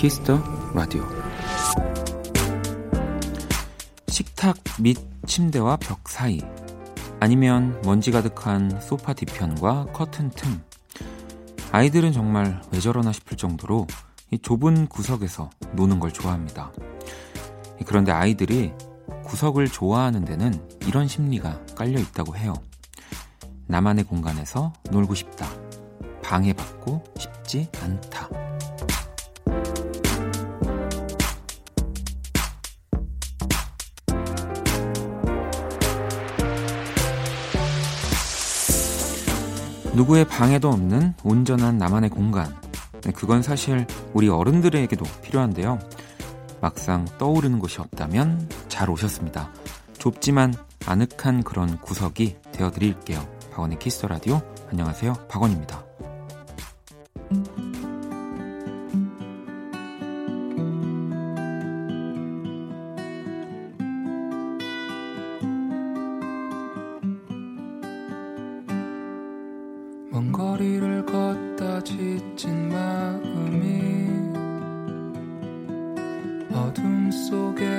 [0.00, 0.42] 키스 더
[0.72, 1.06] 라디오
[4.08, 4.96] 식탁 및
[5.26, 6.40] 침대와 벽 사이
[7.20, 10.62] 아니면 먼지 가득한 소파 뒤편과 커튼 틈
[11.70, 13.86] 아이들은 정말 왜 저러나 싶을 정도로
[14.30, 16.72] 이 좁은 구석에서 노는 걸 좋아합니다.
[17.84, 18.72] 그런데 아이들이
[19.26, 22.54] 구석을 좋아하는 데는 이런 심리가 깔려 있다고 해요.
[23.66, 25.46] 나만의 공간에서 놀고 싶다.
[26.22, 28.19] 방해받고 싶지 않다.
[40.00, 42.56] 누구의 방해도 없는 온전한 나만의 공간.
[43.02, 45.78] 네, 그건 사실 우리 어른들에게도 필요한데요.
[46.62, 49.52] 막상 떠오르는 곳이 없다면 잘 오셨습니다.
[49.98, 50.54] 좁지만
[50.86, 53.20] 아늑한 그런 구석이 되어드릴게요.
[53.52, 54.40] 박원의 키스 라디오.
[54.70, 55.12] 안녕하세요.
[55.28, 55.89] 박원입니다.
[77.10, 77.69] so good.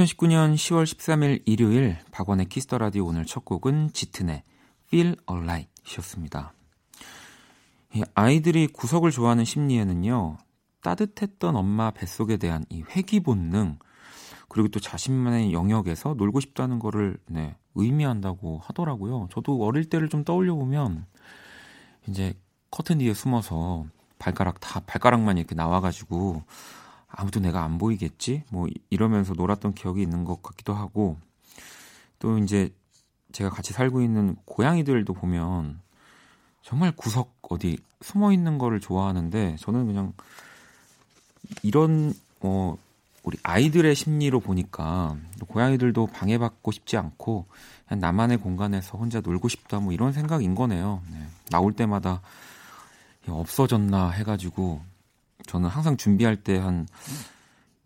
[0.00, 4.42] (2019년 10월 13일) 일요일 박원의 키스 더 라디오 오늘 첫 곡은 짙은의
[4.86, 6.54] Feel Alright이었습니다.
[8.14, 10.38] 아이들이 구석을 좋아하는 심리에는요,
[10.82, 13.78] 따뜻했던 엄마 뱃속에 대한 이 회귀 본능,
[14.48, 19.28] 그리고 또 자신만의 영역에서 놀고 싶다는 거를 네, 의미한다고 하더라고요.
[19.30, 21.04] 저도 어릴 때를 좀 떠올려 보면
[22.08, 22.32] 이제
[22.70, 23.84] 커튼 뒤에 숨어서
[24.18, 26.42] 발가락 다 발가락만 이렇게 나와가지고
[27.10, 28.44] 아무도 내가 안 보이겠지?
[28.50, 31.18] 뭐 이러면서 놀았던 기억이 있는 것 같기도 하고
[32.18, 32.72] 또 이제
[33.32, 35.80] 제가 같이 살고 있는 고양이들도 보면
[36.62, 40.12] 정말 구석 어디 숨어 있는 거를 좋아하는데 저는 그냥
[41.62, 42.76] 이런 어
[43.22, 45.16] 우리 아이들의 심리로 보니까
[45.46, 47.46] 고양이들도 방해받고 싶지 않고
[47.86, 51.02] 그냥 나만의 공간에서 혼자 놀고 싶다 뭐 이런 생각인 거네요.
[51.10, 51.26] 네.
[51.50, 52.22] 나올 때마다
[53.28, 54.80] 없어졌나 해가지고
[55.50, 56.86] 저는 항상 준비할 때 한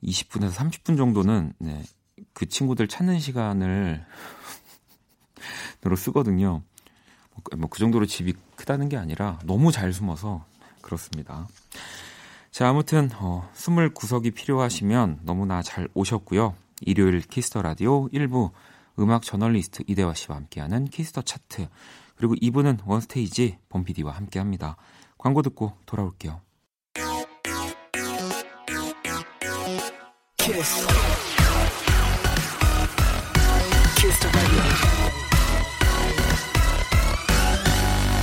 [0.03, 1.83] 20분에서 30분 정도는 네,
[2.35, 4.05] 그 친구들 찾는 시간을
[5.87, 6.63] 으로 쓰거든요.
[7.33, 10.45] 뭐그 뭐그 정도로 집이 크다는 게 아니라 너무 잘 숨어서
[10.83, 11.49] 그렇습니다.
[12.51, 16.55] 자, 아무튼 어, 숨을 구석이 필요하시면 너무나 잘 오셨고요.
[16.83, 18.51] 일요일 키스 더 라디오 1부
[18.99, 21.69] 음악 저널리스트 이대화 씨와 함께하는 키스 더 차트
[22.17, 24.77] 그리고 2부는 원스테이지 범피디와 함께합니다.
[25.17, 26.44] 광고 듣고 돌아올게요.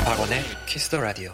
[0.06, 1.32] 박원의 키스 더 라디오.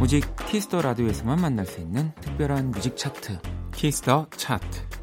[0.00, 3.40] 오직 키스 더 라디오에서만 만날 수 있는 특별한 뮤직 차트.
[3.72, 4.99] 키스 더 차트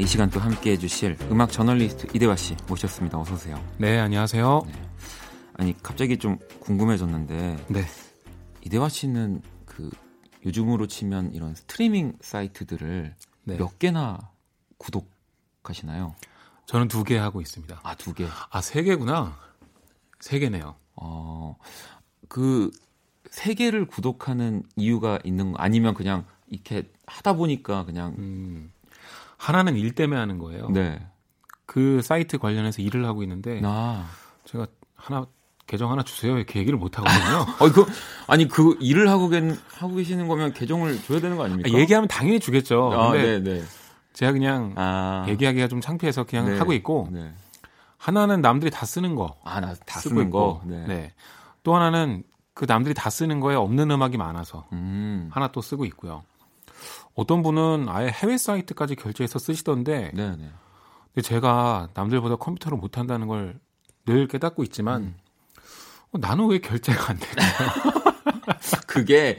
[0.00, 3.18] 네, 이 시간 또 함께 해 주실 음악 저널리스트 이대화 씨 모셨습니다.
[3.18, 3.62] 어서 오세요.
[3.76, 4.62] 네, 안녕하세요.
[4.66, 4.72] 네.
[5.52, 7.84] 아니 갑자기 좀 궁금해졌는데 네.
[8.64, 9.90] 이대화 씨는 그
[10.46, 13.14] 요즘으로 치면 이런 스트리밍 사이트들을
[13.44, 13.56] 네.
[13.58, 14.30] 몇 개나
[14.78, 16.14] 구독하시나요?
[16.64, 17.80] 저는 두 개 하고 있습니다.
[17.82, 18.26] 아, 두 개.
[18.48, 19.36] 아, 세 개구나.
[20.18, 20.76] 세 개네요.
[20.96, 21.58] 어,
[22.30, 22.70] 그,
[23.30, 28.72] 세 개를 구독하는 이유가 있는 거 아니면 그냥 이렇게 하다 보니까 그냥 음.
[29.40, 30.68] 하나는 일 때문에 하는 거예요.
[30.68, 31.00] 네.
[31.64, 34.06] 그 사이트 관련해서 일을 하고 있는데 아.
[34.44, 35.24] 제가 하나
[35.66, 37.46] 계정 하나 주세요 이렇게 얘기를 못 하거든요.
[37.58, 37.86] 어, 그
[38.26, 39.40] 아니 그 일을 하고 계,
[39.72, 41.70] 하고 계시는 거면 계정을 줘야 되는 거 아닙니까?
[41.72, 42.92] 아, 얘기하면 당연히 주겠죠.
[42.92, 43.62] 아, 네, 네.
[44.12, 45.24] 제가 그냥 아.
[45.28, 46.58] 얘기하기가 좀 창피해서 그냥 네.
[46.58, 47.32] 하고 있고 네.
[47.96, 49.36] 하나는 남들이 다 쓰는 거.
[49.44, 50.60] 아, 나 다 쓰는 거.
[50.66, 50.84] 네.
[50.86, 51.12] 네.
[51.62, 55.30] 또 하나는 그 남들이 다 쓰는 거에 없는 음악이 많아서 음.
[55.32, 56.24] 하나 또 쓰고 있고요.
[57.14, 60.50] 어떤 분은 아예 해외 사이트까지 결제해서 쓰시던데 네네.
[61.12, 63.58] 근데 제가 남들보다 컴퓨터를 못한다는 걸
[64.06, 65.16] 늘 깨닫고 있지만 음.
[66.12, 67.68] 어, 나는 왜 결제가 안 될까요?
[68.86, 69.38] 그게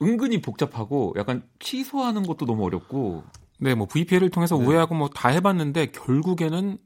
[0.00, 3.24] 은근히 복잡하고 약간 취소하는 것도 너무 어렵고
[3.58, 4.64] 네, 뭐 VPN을 통해서 네.
[4.64, 6.78] 우회하고 뭐 다 해봤는데 결국에는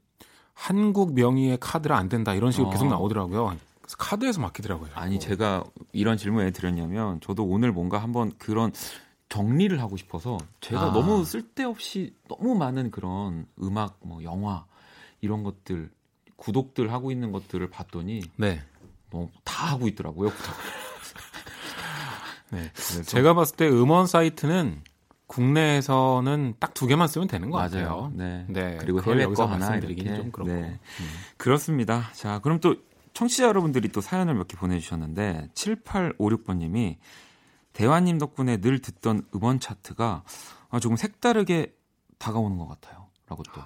[0.53, 2.71] 한국 명의의 카드라 안 된다 이런 식으로 어.
[2.71, 3.55] 계속 나오더라고요.
[3.81, 4.89] 그래서 카드에서 막히더라고요.
[4.95, 8.71] 아니 제가 이런 질문을 드렸냐면 저도 오늘 뭔가 한번 그런
[9.29, 10.93] 정리를 하고 싶어서 제가 아.
[10.93, 14.65] 너무 쓸데없이 너무 많은 그런 음악, 뭐 영화
[15.21, 15.89] 이런 것들
[16.37, 18.61] 구독들 하고 있는 것들을 봤더니 네.
[19.09, 20.31] 뭐다 하고 있더라고요.
[22.51, 22.71] 네.
[23.03, 24.81] 제가 봤을 때 음원 사이트는
[25.27, 27.57] 국내에서는 딱 두 개만 쓰면 되는 거.
[27.57, 28.11] 같아요.
[28.15, 28.45] 네.
[28.47, 28.77] 네.
[28.79, 30.51] 그리고 해외 거 하나 말씀드리기는 좀 그렇고.
[30.53, 30.61] 네.
[30.61, 30.79] 음.
[31.37, 32.09] 그렇습니다.
[32.13, 32.75] 자, 그럼 또
[33.13, 36.97] 청취자 여러분들이 또 사연을 몇 개 보내주셨는데 7856번님이
[37.77, 40.23] 대화님 덕분에 늘 듣던 음원 차트가
[40.81, 41.75] 조금 색다르게
[42.17, 43.05] 다가오는 것 같아요.
[43.27, 43.61] 라고 또.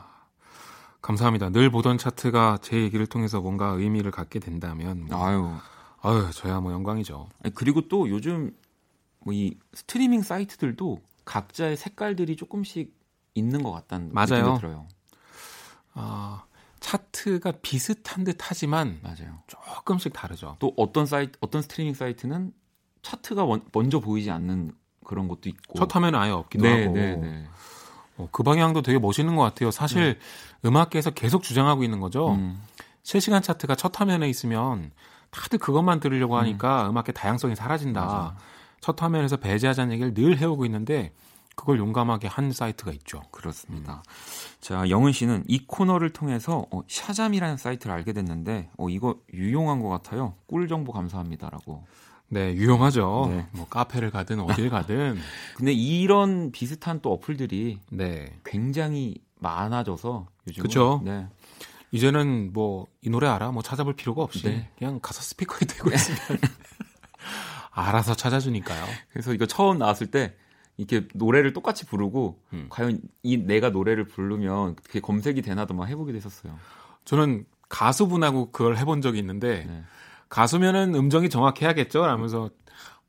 [1.02, 1.50] 감사합니다.
[1.50, 5.56] 늘 보던 차트가 제 얘기를 통해서 뭔가 의미를 갖게 된다면 뭐, 아유,
[6.02, 7.30] 아유, 저야 뭐 영광이죠.
[7.56, 8.54] 그리고 또 요즘
[9.22, 12.94] 뭐 이 스트리밍 사이트들도 각자의 색깔들이 조금씩
[13.34, 14.42] 있는 것 같다는 맞아요.
[14.44, 14.88] 느낌이 들어요.
[15.94, 16.44] 아,
[16.82, 19.42] 차트가 비슷한 듯 하지만 맞아요.
[19.48, 20.58] 조금씩 다르죠.
[20.60, 22.52] 또 어떤 사이트 어떤 스트리밍 사이트는
[23.02, 27.16] 차트가 원, 먼저 보이지 않는 그런 것도 있고 첫 화면 아예 없기도 네, 하고 네,
[27.16, 27.46] 네.
[28.18, 29.72] 어, 그 방향도 되게 멋있는 것 같아요.
[29.72, 30.18] 사실
[30.62, 30.70] 네.
[30.70, 32.34] 음악계에서 계속 주장하고 있는 거죠.
[32.34, 32.62] 음.
[33.04, 34.92] 실시간 차트가 첫 화면에 있으면
[35.32, 36.98] 다들 그것만 들으려고 하니까 음.
[36.98, 38.02] 악계 다양성이 사라진다.
[38.02, 38.36] 맞아.
[38.80, 41.14] 첫 화면에서 배제하자는 얘기를 늘 해오고 있는데
[41.56, 43.22] 그걸 용감하게 한 사이트가 있죠.
[43.32, 44.04] 그렇습니다.
[44.08, 44.62] 음.
[44.62, 49.90] 자, 영은 씨는 이 코너를 통해서 어, 샤잠이라는 사이트를 알게 됐는데 어, 이거 유용한 것
[49.90, 50.36] 같아요.
[50.48, 51.86] 꿀 정보 감사합니다라고.
[52.32, 53.28] 네, 유용하죠.
[53.30, 53.46] 네.
[53.52, 55.18] 뭐 카페를 가든 어딜 가든.
[55.56, 58.34] 근데 이런 비슷한 또 어플들이 네.
[58.46, 61.02] 굉장히 많아져서 요즘 그렇죠.
[61.04, 61.28] 네.
[61.92, 63.52] 이제는 뭐 이 노래 알아?
[63.52, 64.70] 뭐 찾아볼 필요가 없이 네.
[64.78, 66.20] 그냥 가서 스피커에 대고 있으면
[67.72, 68.86] 알아서 찾아주니까요.
[69.12, 70.36] 그래서 이거 처음 나왔을 때
[70.78, 72.68] 이렇게 노래를 똑같이 부르고 음.
[72.70, 76.58] 과연 이 내가 노래를 부르면 그게 검색이 되나도 막 해보기도 했었어요.
[77.06, 79.84] 저는 가수분하고 그걸 해본 적이 있는데 네.
[80.32, 82.08] 가수면은 음정이 정확해야겠죠.
[82.08, 82.50] 라면서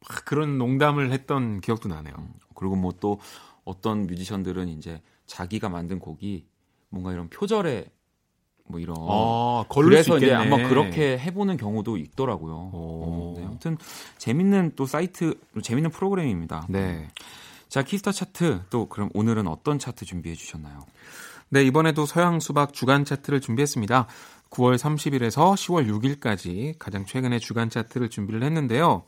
[0.00, 2.14] 막 그런 농담을 했던 기억도 나네요.
[2.18, 3.18] 음, 그리고 뭐 또
[3.64, 6.46] 어떤 뮤지션들은 이제 자기가 만든 곡이
[6.88, 7.86] 뭔가 이런 표절에
[8.64, 12.70] 뭐 이런 아, 그래서 이제 아마 그렇게 해보는 경우도 있더라고요.
[12.72, 13.76] 어, 네, 아무튼
[14.18, 16.66] 재밌는 또 사이트 재밌는 프로그램입니다.
[16.68, 17.08] 네.
[17.68, 20.80] 자 키스 더 차트 또 그럼 오늘은 어떤 차트 준비해 주셨나요?
[21.48, 24.06] 네 이번에도 서양 수박 주간 차트를 준비했습니다.
[24.52, 29.02] 9월 30일에서 10월 6일까지 가장 최근의 주간 차트를 준비를 했는데요.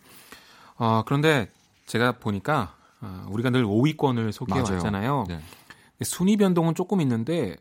[0.77, 1.49] 어, 그런데
[1.87, 5.27] 제가 보니까 어, 우리가 늘 5위권을 소개해 왔잖아요.
[5.29, 5.41] 네.
[6.03, 7.57] 순위 변동은 조금 있는데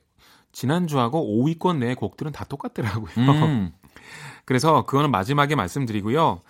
[0.54, 3.12] 지난주하고 5위권 내 곡들은 다 똑같더라고요.
[3.18, 3.74] 음.
[4.46, 6.42] 그래서 그거는 마지막에 말씀드리고요.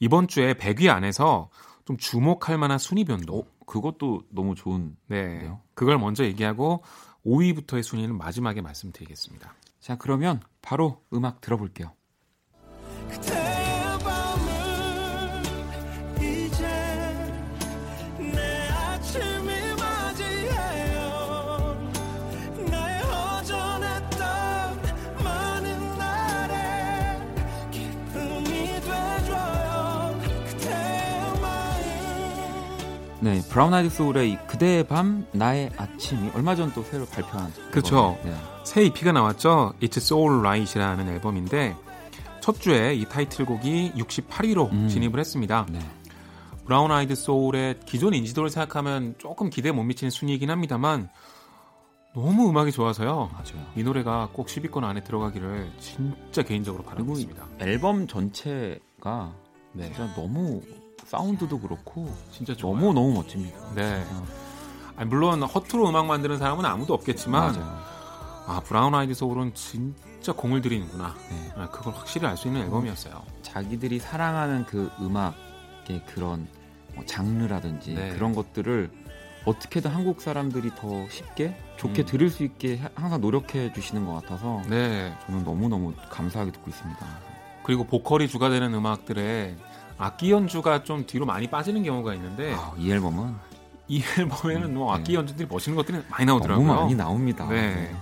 [0.00, 1.50] 이번 주에 100위 안에서
[1.84, 3.40] 좀 주목할 만한 순위 변동.
[3.40, 4.96] 어, 그것도 너무 좋은.
[5.06, 5.50] 네.
[5.74, 6.82] 그걸 먼저 얘기하고
[7.26, 9.54] 5위부터의 순위는 마지막에 말씀드리겠습니다.
[9.80, 11.94] 자, 그러면 바로 음악 들어볼게요.
[13.22, 13.47] 네,
[33.50, 38.18] 브라운 아이드 소울의 그대의 밤 나의 아침이 얼마 전 또 새로 발표한 그렇죠.
[38.24, 38.34] 네.
[38.64, 39.72] 새 EP가 나왔죠.
[39.80, 41.74] It's So Right이라는 앨범인데
[42.40, 44.88] 첫 주에 이 타이틀곡이 68위로 음.
[44.88, 45.66] 진입을 했습니다.
[45.70, 45.80] 네.
[46.66, 51.08] 브라운 아이드 소울의 기존 인지도를 생각하면 조금 기대에 못 미치는 순위이긴 합니다만
[52.14, 53.30] 너무 음악이 좋아서요.
[53.32, 53.66] 맞아요.
[53.74, 57.46] 이 노래가 꼭 10위권 안에 들어가기를 진짜 개인적으로 바라고 있습니다.
[57.60, 59.32] 앨범 전체가
[59.72, 59.86] 네.
[59.86, 60.60] 진짜 너무
[61.08, 63.58] 사운드도 그렇고 진짜 너무 너무 멋집니다.
[63.74, 64.04] 네.
[64.12, 64.26] 어.
[64.96, 67.78] 아니, 물론 허투루 음악 만드는 사람은 아무도 없겠지만 맞아요.
[68.46, 71.14] 아 브라운 아이드 소울은 진짜 공을 들이는구나.
[71.30, 71.52] 네.
[71.56, 73.22] 아, 그걸 확실히 알 수 있는 앨범이었어요.
[73.42, 76.46] 자기들이 사랑하는 그 음악의 그런
[76.94, 78.10] 뭐 장르라든지 네.
[78.10, 78.90] 그런 것들을
[79.44, 82.06] 어떻게든 한국 사람들이 더 쉽게 좋게 음.
[82.06, 85.14] 들을 수 있게 항상 노력해 주시는 것 같아서 네.
[85.26, 87.06] 저는 너무 너무 감사하게 듣고 있습니다.
[87.64, 89.56] 그리고 보컬이 주가 되는 음악들에
[89.98, 93.34] 악기 연주가 좀 뒤로 많이 빠지는 경우가 있는데 아, 이 앨범은
[93.88, 95.18] 이 앨범에는 뭐 악기 네.
[95.18, 96.66] 연주들이 멋있는 것들이 많이 나오더라고요.
[96.66, 97.46] 너무 많이 나옵니다.
[97.48, 97.74] 네.
[97.74, 97.96] 네.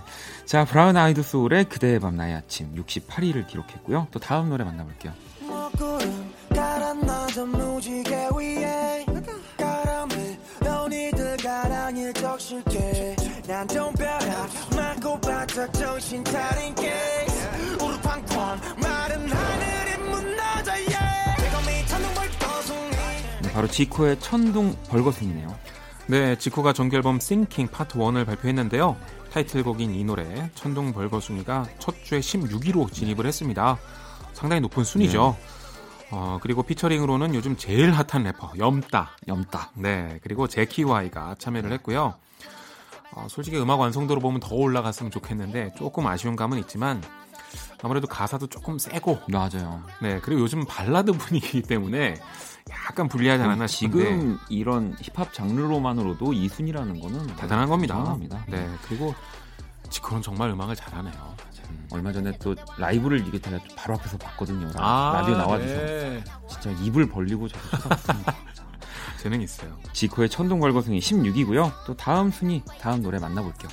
[0.45, 4.07] 자, 브라운 아이드 소울의 그대의 밤 나의 아침 68위를 기록했고요.
[4.11, 5.13] 또 다음 노래 만나볼게요.
[6.87, 9.05] 만나자 무지개 위에
[9.57, 16.93] 가람을 너희들 가랑이 적실게 난 좀벼락 맞고 바짝 정신 차린 게
[17.81, 19.86] 우르팡팡 마른 하늘
[23.57, 25.57] 바로 지코의 천둥 벌거숭이네요.
[26.05, 28.95] 네, 지코가 정규 앨범 Thinking 파트 1을 발표했는데요.
[29.31, 33.79] 타이틀곡인 이 노래 천둥 벌거숭이가 첫 주에 16위로 진입을 했습니다.
[34.33, 35.35] 상당히 높은 순위죠.
[36.11, 39.71] 어, 그리고 피처링으로는 요즘 제일 핫한 래퍼 염따, 염따.
[39.73, 42.13] 네, 그리고 제키와이가 참여를 했고요.
[43.13, 47.01] 어, 솔직히 음악 완성도로 보면 더 올라갔으면 좋겠는데 조금 아쉬운 감은 있지만
[47.81, 49.81] 아무래도 가사도 조금 세고 맞아요.
[50.01, 52.19] 네 그리고 요즘 발라드 분위기이기 때문에
[52.85, 57.95] 약간 불리하지 않았나 싶은데 지금 이런 힙합 장르로만으로도 이 순위라는 거는 대단한 겁니다.
[57.95, 58.45] 대단합니다.
[58.47, 59.13] 네 그리고
[59.89, 61.35] 지코는 정말 음악을 잘하네요.
[61.69, 64.71] 음, 얼마 전에 또 라이브를 이게 제가 바로 앞에서 봤거든요.
[64.73, 66.23] 라, 디오 나와주셔서 네.
[66.49, 68.35] 진짜 입을 벌리고 저도 쳐다봤습니다.
[69.21, 69.75] 재능 있어요.
[69.93, 71.71] 지코의 천둥 벌거숭이 16위고요.
[71.85, 73.69] 또 다음 순위, 다음 노래 만나볼게요.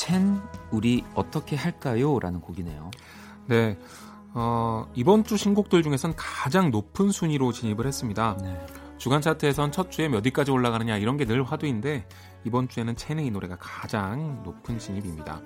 [0.00, 0.40] 첸,
[0.70, 2.18] 우리 어떻게 할까요?
[2.20, 2.90] 라는 곡이네요.
[3.48, 3.78] 네.
[4.32, 8.38] 어, 이번 주 신곡들 중에선 가장 높은 순위로 진입을 했습니다.
[8.40, 8.66] 네.
[8.96, 12.06] 주간 차트에선 첫 주에 몇 위까지 올라가느냐 이런 게 늘 화두인데
[12.44, 15.42] 이번 주에는 첸의 이 노래가 가장 높은 진입입니다.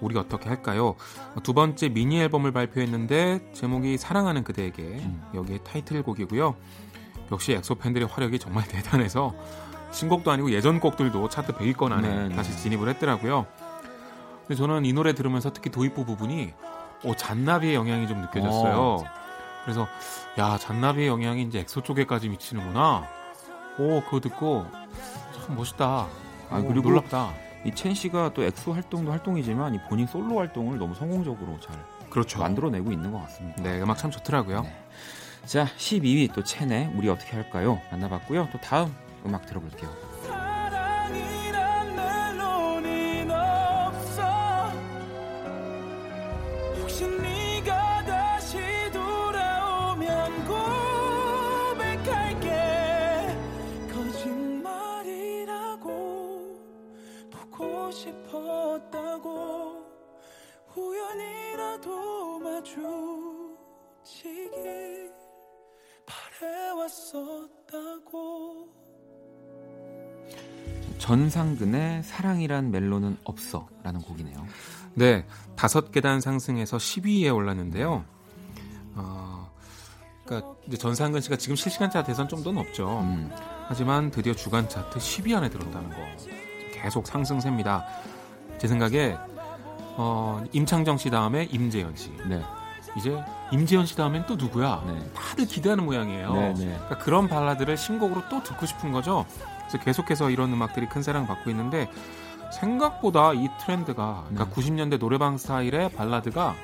[0.00, 0.94] 우리 어떻게 할까요?
[1.42, 5.20] 두 번째 미니 앨범을 발표했는데 제목이 사랑하는 그대에게 음.
[5.34, 6.54] 여기에 타이틀곡이고요.
[7.32, 9.34] 역시 엑소 팬들의 화력이 정말 대단해서
[9.90, 12.36] 신곡도 아니고 예전 곡들도 차트 100위권 안에 네, 네.
[12.36, 13.46] 다시 진입을 했더라고요.
[14.50, 16.52] 근데 저는 이 노래 들으면서 특히 도입부 부분이
[17.04, 19.04] 오, 잔나비의 영향이 좀 느껴졌어요.
[19.62, 19.86] 그래서
[20.38, 23.06] 야 잔나비의 영향이 이제 엑소 쪽에까지 미치는구나.
[23.78, 24.66] 오 그거 듣고
[25.36, 26.08] 참 멋있다.
[26.50, 27.32] 아, 오, 그리고 놀랍다.
[27.64, 31.76] 이 첸 씨가 또 엑소 활동도 활동이지만 이 본인 솔로 활동을 너무 성공적으로 잘
[32.10, 32.40] 그렇죠.
[32.40, 33.62] 만들어내고 있는 것 같습니다.
[33.62, 34.62] 네 음악 참 좋더라고요.
[34.62, 34.76] 네.
[35.46, 37.80] 자, 12위 또 첸의 우리 어떻게 할까요?
[37.92, 38.48] 만나봤고요.
[38.50, 38.92] 또 다음
[39.24, 40.09] 음악 들어볼게요.
[58.70, 59.82] 싶었다고
[60.76, 62.38] 우연이라도
[63.98, 65.10] 마주치길
[66.40, 68.00] 바래왔었다고
[70.98, 74.46] 전상근의 사랑이란 멜로는 없어 라는 곡이네요.
[74.94, 78.04] 네 다섯 계단 상승해서 10위에 올랐는데요.
[78.94, 79.50] 어,
[80.24, 83.00] 그러니까 이제 전상근 씨가 지금 실시간 차트에선 좀 더 높죠.
[83.00, 83.30] 음,
[83.66, 85.96] 하지만 드디어 주간 차트 10위 안에 들었다는 거
[86.72, 87.84] 계속 상승세입니다.
[88.60, 89.16] 제 생각에
[89.96, 92.42] 어, 임창정 씨 다음에 임재현 씨 네.
[92.96, 94.82] 이제 임재현 씨 다음엔 또 누구야?
[94.86, 95.10] 네.
[95.14, 96.32] 다들 기대하는 모양이에요.
[96.34, 96.64] 네, 네.
[96.66, 99.24] 그러니까 그런 발라드를 신곡으로 또 듣고 싶은 거죠.
[99.68, 101.88] 그래서 계속해서 이런 음악들이 큰 사랑 받고 있는데
[102.52, 104.50] 생각보다 이 트렌드가 그러니까 네.
[104.70, 106.54] 90년대 노래방 스타일의 발라드가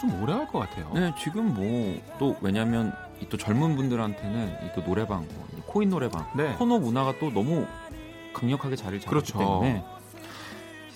[0.00, 0.90] 좀 오래 할 것 같아요.
[0.94, 6.26] 네, 지금 뭐 또 왜냐면 이또 젊은 분들한테는 이 또 노래방, 뭐, 이 코인 노래방,
[6.34, 6.54] 네.
[6.58, 7.66] 코너 문화가 또 너무
[8.34, 9.38] 강력하게 자리를 잡았기 그렇죠.
[9.38, 9.84] 때문에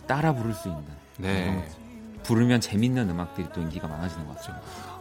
[0.06, 0.82] 따라 부를 수 있는
[1.18, 1.68] 네.
[2.24, 4.52] 부르면 재밌는 음악들이 또 인기가 많아지는 것 같죠.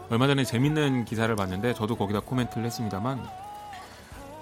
[0.10, 3.25] 얼마 전에 재밌는 기사를 봤는데 저도 거기다 코멘트를 했습니다만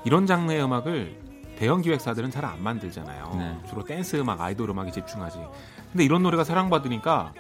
[0.04, 1.16] 이런 장르의 음악을
[1.58, 3.36] 대형 기획사들은 잘 안 만들잖아요.
[3.38, 3.58] 네.
[3.70, 5.38] 주로 댄스 음악, 아이돌 음악에 집중하지.
[5.92, 7.34] 근데 이런 노래가 사랑받으니까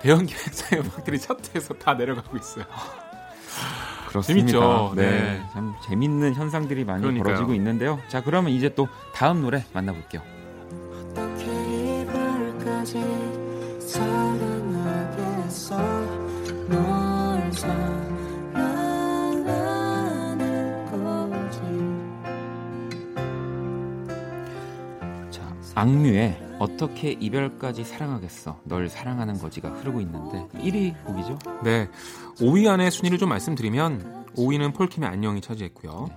[0.00, 2.64] 대형 기획사의 음악들이 차트에서 다 내려가고 있어요.
[4.08, 4.46] 그렇습니다.
[4.46, 4.92] 재밌죠.
[4.94, 5.10] 네.
[5.10, 5.42] 네.
[5.52, 7.24] 참 재밌는 현상들이 많이 그러니까요.
[7.24, 7.98] 벌어지고 있는데요.
[8.06, 10.22] 자, 그러면 이제 또 다음 노래 만나볼게요.
[12.84, 13.24] 어떻게 이별까지
[15.54, 15.76] 사랑하겠어
[16.68, 18.04] 널 사랑하는
[20.90, 21.60] 거지
[25.30, 28.60] 자, 악뮤의 어떻게 이별까지 사랑하겠어.
[28.64, 31.38] 널 사랑하는 거지가 흐르고 있는데 1위 곡이죠?
[31.62, 31.88] 네.
[32.36, 36.10] 5위 안에 순위를 좀 말씀드리면 5위는 폴킴의 안녕이 차지했고요.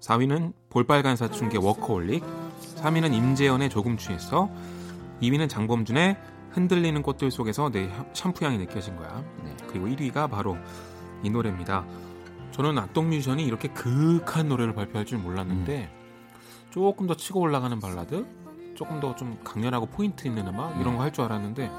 [0.00, 2.22] 4위는 볼빨간 사춘기의 워커홀릭,
[2.76, 4.50] 3위는 임재현의 조금 취했어,
[5.22, 6.16] 2위는 장범준의
[6.50, 9.22] 흔들리는 꽃들 속에서 내 샴- 샴푸 향이 느껴진 거야.
[9.44, 9.54] 네.
[9.68, 10.56] 그리고 1위가 바로
[11.22, 11.84] 이 노래입니다.
[12.52, 15.88] 저는 악동 뮤지션이 이렇게 극한 노래를 발표할 줄 몰랐는데
[16.70, 18.26] 조금 더 치고 올라가는 발라드,
[18.74, 21.70] 조금 더 좀 강렬하고 포인트 있는 음악 이런 거 할 줄 알았는데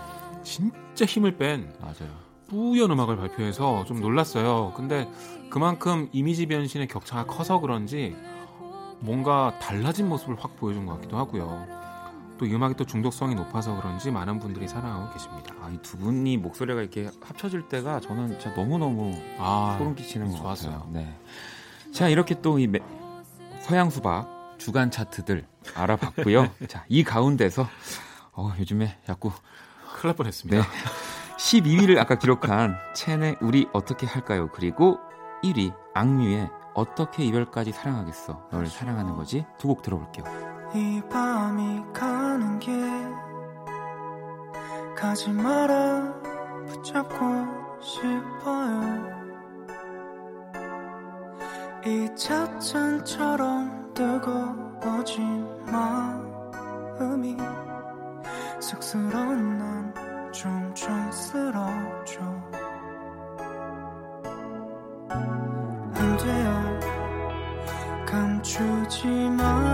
[0.44, 2.10] 진짜 힘을 뺀 맞아요.
[2.48, 4.74] 뿌연 음악을 발표해서 좀 놀랐어요.
[4.76, 5.10] 근데
[5.50, 8.16] 그만큼 이미지 변신의 격차가 커서 그런지
[9.00, 11.66] 뭔가 달라진 모습을 확 보여준 것 같기도 하고요.
[12.42, 15.54] 또이 음악이 또 중독성이 높아서 그런지 많은 분들이 사랑하고 계십니다.
[15.62, 20.38] 아, 이 두 분이 목소리가 이렇게 합쳐질 때가 저는 진짜 너무너무 아, 소름 끼치는 것
[20.38, 20.72] 좋았어요.
[20.72, 20.90] 같아요.
[20.92, 21.16] 네.
[21.94, 22.68] 자, 이렇게 또 이
[23.62, 25.46] 서양 수박 주간 차트들
[25.76, 26.50] 알아봤고요.
[26.68, 27.68] 자, 이 가운데서
[28.34, 29.30] 어, 요즘에 자꾸
[29.96, 30.62] 큰일 날 뻔했습니다.
[30.62, 30.68] 네.
[31.38, 34.50] 12위를 아까 기록한 첸의 우리 어떻게 할까요?
[34.54, 34.98] 그리고
[35.44, 38.50] 1위 악뮤의 어떻게 이별까지 사랑하겠어.
[38.52, 39.46] 널 사랑하는 거지.
[39.60, 40.51] 두 곡 들어볼게요.
[40.74, 42.82] 이 밤이 가는 길.
[44.96, 46.14] 가지 마라
[46.68, 47.18] 붙잡고
[47.82, 49.12] 싶어요.
[51.86, 57.38] 이 찻잔처럼 뜨거워진 마음이
[58.60, 62.22] 쑥스러운 난 좀 촌스러워져.
[65.10, 66.80] 안 돼요.
[68.06, 69.71] 감추지 말아요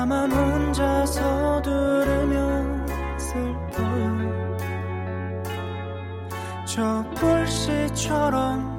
[0.00, 2.86] 나만 혼자서 들으면
[3.18, 4.56] 슬퍼요.
[6.64, 8.69] 저 불씨처럼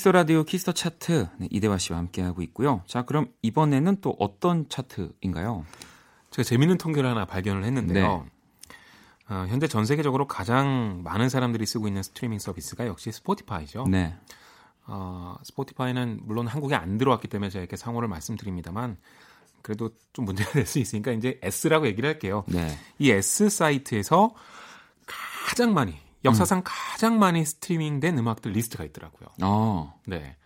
[0.00, 2.82] 키스 더 라디오 키스 더 차트 네, 이대화 씨와 함께 하고 있고요.
[2.86, 5.66] 자, 그럼 이번에는 또 어떤 차트인가요?
[6.30, 8.26] 제가 재밌는 통계를 하나 발견을 했는데요.
[9.28, 13.88] 어, 현재 전 세계적으로 가장 많은 사람들이 쓰고 있는 스트리밍 서비스가 역시 스포티파이죠.
[13.90, 14.16] 네.
[14.86, 18.96] 어, 스포티파이는 물론 한국에 안 들어왔기 때문에 제가 이렇게 상호를 말씀드립니다만
[19.60, 22.44] 그래도 좀 문제가 될 수 있으니까 이제 S라고 얘기를 할게요.
[22.46, 22.74] 네.
[22.98, 24.34] 이 S 사이트에서
[25.46, 29.28] 가장 많이 역사상 가장 많이 스트리밍된 음악들 리스트가 있더라고요.
[29.42, 30.36] 어, 네.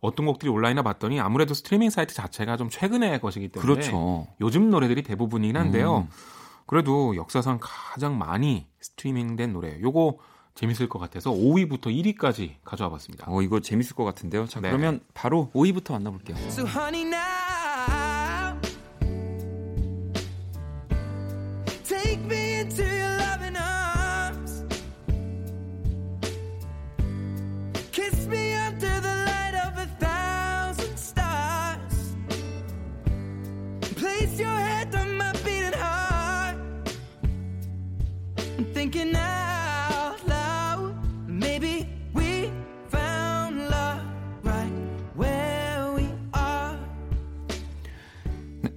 [0.00, 4.26] 어떤 곡들이 온라인에 봤더니 아무래도 스트리밍 사이트 자체가 좀 최근의 것이기 때문에 그렇죠.
[4.40, 5.98] 요즘 노래들이 대부분이긴 한데요.
[5.98, 6.08] 음.
[6.66, 9.80] 그래도 역사상 가장 많이 스트리밍된 노래.
[9.80, 10.18] 요거
[10.54, 13.24] 재밌을 것 같아서 5위부터 1위까지 가져와 봤습니다.
[13.28, 14.46] 어, 이거 재밌을 것 같은데요.
[14.46, 14.68] 자, 네.
[14.70, 16.36] 그러면 바로 5위부터 만나볼게요.
[16.48, 17.04] So honey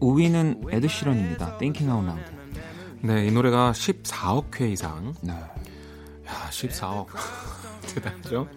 [0.03, 1.57] 5위는 에드 시런입니다.
[1.57, 2.31] Thinking Out Loud.
[3.01, 5.13] 네, 이 노래가 14억 회 이상.
[5.21, 5.31] 네.
[5.33, 7.07] 야, 14억.
[7.93, 8.47] 대단하죠?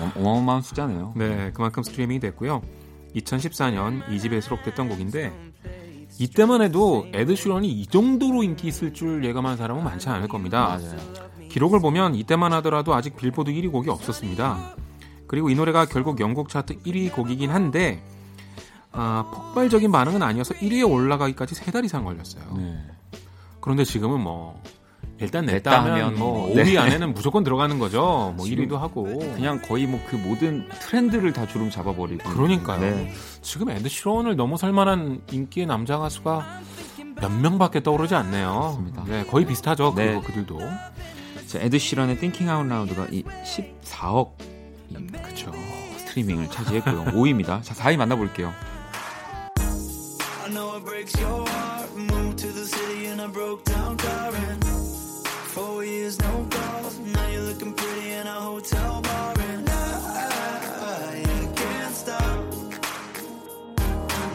[0.00, 1.12] 어마- 어마어마한 숫자네요.
[1.16, 2.62] 네, 그만큼 스트리밍이 됐고요.
[3.16, 5.32] 2014년 2집에 수록됐던 곡인데
[6.18, 10.78] 이때만 해도 에드 시런이 이 정도로 인기 있을 줄 예감한 사람은 많지 않을 겁니다.
[10.80, 11.48] 맞아요.
[11.50, 14.76] 기록을 보면 이때만 하더라도 아직 빌보드 1위 곡이 없었습니다.
[15.26, 18.02] 그리고 이 노래가 결국 영국 차트 1위 곡이긴 한데
[18.92, 22.44] 아, 폭발적인 반응은 아니어서 1위에 올라가기까지 세달 이상 걸렸어요.
[22.56, 22.78] 네.
[23.60, 24.60] 그런데 지금은 뭐
[25.18, 26.64] 일단 냈다 냈다 하면 뭐 네.
[26.64, 28.34] 5위 안에는 무조건 들어가는 거죠.
[28.36, 29.04] 뭐 지금 1위도 하고.
[29.04, 32.28] 그냥 거의 뭐 그 모든 트렌드를 다 주름 잡아버리고.
[32.30, 32.80] 그러니까요.
[32.80, 33.12] 네.
[33.40, 36.60] 지금 에드 시런을 넘어설 만한 인기의 남자 가수가
[37.20, 38.52] 몇 명밖에 떠오르지 않네요.
[38.52, 39.04] 맞습니다.
[39.06, 39.94] 네, 거의 비슷하죠.
[39.96, 40.06] 네.
[40.06, 40.60] 그리고 그들도.
[41.46, 44.32] 자, 에드 시런의 Thinking Out Loud가 이 14억
[45.22, 45.52] 그렇죠.
[45.98, 47.04] 스트리밍을 차지했고요.
[47.12, 47.62] 5위입니다.
[47.62, 48.52] 자, 4위 만나볼게요.
[50.72, 51.94] know it breaks your heart.
[51.96, 54.64] Moved to the city in a broke down car and
[55.54, 56.98] four years no calls.
[56.98, 59.74] Now you're looking pretty in a hotel bar and I,
[60.80, 62.44] I, I can't stop.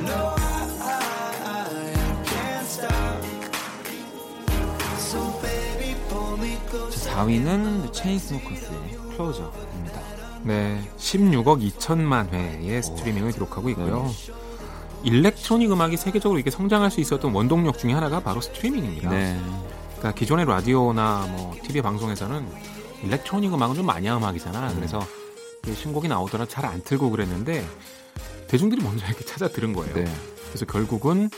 [0.09, 3.23] No, I, I, I can't stop.
[4.99, 7.07] So baby, pull me close.
[7.09, 10.01] 4위는 체인스모커스의 Closer입니다.
[10.43, 14.03] 네, 16억 2천만 회의 스트리밍을 기록하고 있고요.
[14.05, 14.46] 네.
[15.03, 19.09] 일렉트로닉 음악이 세계적으로 이렇게 성장할 수 있었던 원동력 중에 하나가 바로 스트리밍입니다.
[19.09, 19.39] 네.
[19.97, 22.45] 그러니까 기존의 라디오나 뭐 TV 방송에서는
[23.03, 24.73] 일렉트로닉 음악은 좀 마니아 음악이잖아.
[24.75, 24.99] 그래서
[25.67, 27.65] 이 신곡이 나오더라도 잘 안 틀고 그랬는데
[28.47, 29.93] 대중들이 먼저 이렇게 찾아 들은 거예요.
[29.93, 30.05] 네.
[30.49, 31.29] 그래서 결국은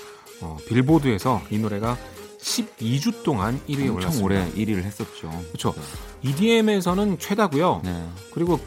[0.41, 1.97] 어, 빌보드에서 이 노래가
[2.39, 4.25] 12주 동안 1위에 엄청 올랐습니다.
[4.25, 5.29] 오래 1위를 했었죠.
[5.49, 5.73] 그렇죠.
[6.21, 7.81] EDM에서는 최다고요.
[7.83, 8.07] 네.
[8.33, 8.59] 그리고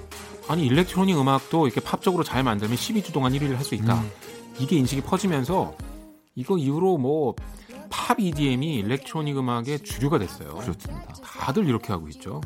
[0.49, 3.95] 아니 electronic 음악도 이렇게 팝적으로 잘 만들면 12주 동안 1위를 할 수 있다.
[3.95, 4.11] 음.
[4.59, 5.77] 이게 인식이 퍼지면서
[6.35, 7.35] 이거 이후로 뭐
[7.93, 10.55] 팝 EDM이 electronic 음악의 주류가 됐어요.
[10.55, 11.13] 그렇습니다.
[11.23, 12.41] 다들 이렇게 하고 있죠.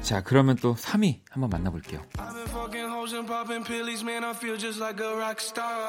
[0.00, 2.00] 자, 그러면 또 3위 한번 만나볼게요.
[2.16, 4.24] I've been fucking hoes and popping pillies, man.
[4.24, 5.88] I feel just like a rock star.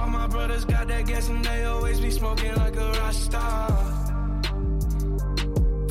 [0.00, 3.70] All my brothers got that gas and they always be smoking like a rock star.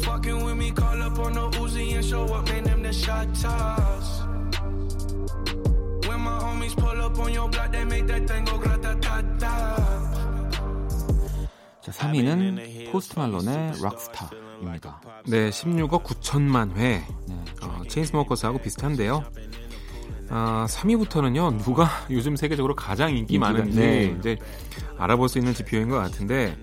[0.04, 2.66] Fucking with me, call up on the Uzi and show up, man.
[2.66, 4.25] Them the shot toss.
[7.16, 9.76] Up on your block, they make that thing go grata ta ta.
[11.82, 15.02] 자, 3위는 포스트 말론의 락스타입니다.
[15.28, 17.04] 네, 16억 9천만 회.
[17.28, 17.36] 네.
[17.62, 19.24] 어, 체인스모커스하고 비슷한데요.
[20.30, 24.16] 아, 3위부터는요, 누가 요즘 세계적으로 가장 인기 많은지 네.
[24.18, 24.38] 이제
[24.98, 26.58] 알아볼 수 있는 지표인 것 같은데,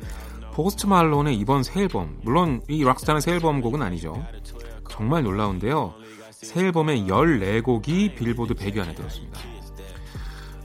[0.54, 4.26] 포스트 말론의 이번 새 앨범, 물론 이 Rockstar는 새 앨범 곡은 아니죠.
[4.90, 5.94] 정말 놀라운데요.
[6.32, 9.40] 새 앨범의 14곡이 빌보드 100위 안에 들었습니다.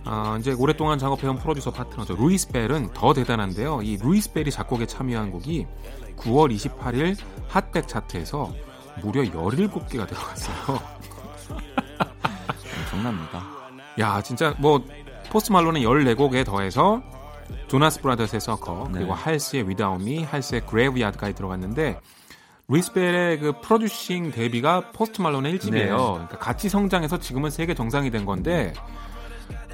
[0.10, 2.16] 아, 이제 오랫동안 작업해온 프로듀서 파트너죠.
[2.16, 3.82] 루이스 벨은 더 대단한데요.
[3.82, 5.68] 이 루이스 벨이 작곡에 참여한 곡이
[6.16, 7.18] 9월 28일
[7.50, 8.54] Hot백 차트에서
[9.02, 10.80] 무려 17개가 들어갔어요.
[12.80, 13.44] 엄청납니다.
[14.00, 14.82] 야, 진짜 뭐
[15.30, 17.02] 포스트 말론은 14곡에 더해서
[17.68, 19.22] 조나스 브라더스의 Sucker 그리고 네.
[19.22, 22.00] 할시의 Without Me, 할시의 Graveyard까지 들어갔는데
[22.70, 25.72] 루이스 벨의 그 producing 데뷔가 포스트 말론의 1집이에요.
[25.72, 25.88] 네.
[25.88, 28.74] 그러니까 같이 성장해서 지금은 세계 정상이 된 건데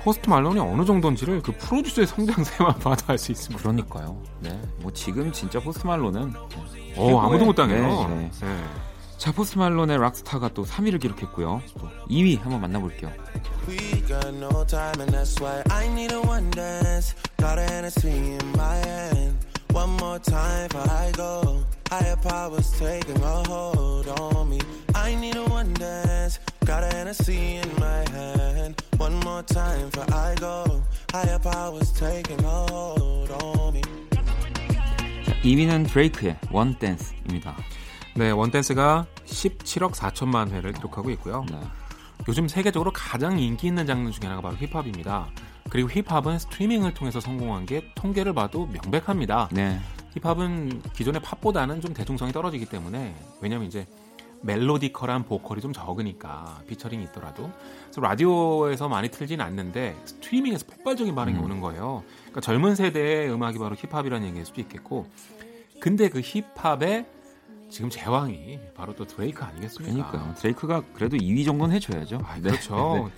[0.03, 3.61] 포스트 말론이 어느 정도인지를 그 프로듀서의 성장세만 봐도 알 수 있습니다.
[3.61, 4.21] 그러니까요.
[4.39, 4.59] 네.
[4.81, 6.33] 뭐 지금 진짜 포스트 말론은
[6.97, 8.07] 어, 아무도 못 당해요.
[8.09, 8.31] 네, 네.
[8.41, 8.63] 네.
[9.17, 11.61] 자, 포스트 말론의 락스타가 또 3위를 기록했고요.
[11.79, 13.11] 또 2위 한번 만나볼게요.
[13.67, 17.15] We got no time, and that's why I need a one dance.
[17.37, 19.37] Got a Hennessy in my hand.
[19.73, 21.63] One more time before I go.
[21.89, 24.59] Higher powers taking a hold on me.
[24.93, 26.39] I need a one dance.
[26.65, 28.75] Got a Hennessy in my hand.
[28.99, 30.83] One more time before I go.
[31.11, 33.81] Higher powers taking a hold on me.
[35.43, 37.55] 2위는 드레이크의 One Dance입니다.
[38.15, 41.45] 네, One Dance가 17억 4천만 회를 기록하고 있고요.
[41.49, 41.59] 네.
[42.27, 45.27] 요즘 세계적으로 가장 인기 있는 장르 중에 하나가 바로 힙합입니다.
[45.69, 49.49] 그리고 힙합은 스트리밍을 통해서 성공한 게 통계를 봐도 명백합니다.
[49.51, 49.79] 네.
[50.13, 53.87] 힙합은 기존의 팝보다는 좀 대중성이 떨어지기 때문에 왜냐면 이제
[54.43, 57.49] melodical한 보컬이 좀 적으니까 피처링이 있더라도
[57.85, 61.43] 그래서 라디오에서 많이 틀진 않는데 스트리밍에서 폭발적인 반응이 음.
[61.43, 62.03] 오는 거예요.
[62.21, 65.07] 그러니까 젊은 세대의 음악이 바로 힙합이라는 얘기일 수도 있겠고
[65.79, 67.05] 근데 그 힙합의
[67.69, 70.11] 지금 제왕이 바로 또 드레이크 아니겠습니까?
[70.11, 70.35] 그러니까요.
[70.35, 72.21] 드레이크가 그래도 2위 정도는 해줘야죠.
[72.23, 72.51] 아, 네.
[72.51, 73.09] 그렇죠.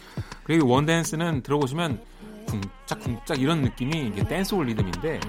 [0.44, 2.02] 그리고 원댄스는 들어보시면
[2.48, 5.20] 쿵짝쿵짝 이런 느낌이 이게 댄스홀 리듬인데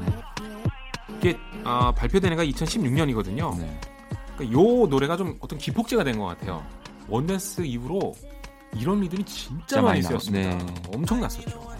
[1.18, 3.58] 이게 아, 발표된 해가 2016년이거든요.
[3.58, 3.80] 네.
[4.36, 6.64] 그러니까 요 노래가 좀 어떤 기폭제가 된 것 같아요.
[7.08, 8.14] 원댄스 이후로
[8.76, 10.58] 이런 리듬이 진짜 진짜 많이 쓰였습니다.
[10.58, 10.74] 네.
[10.94, 11.76] 엄청났었죠.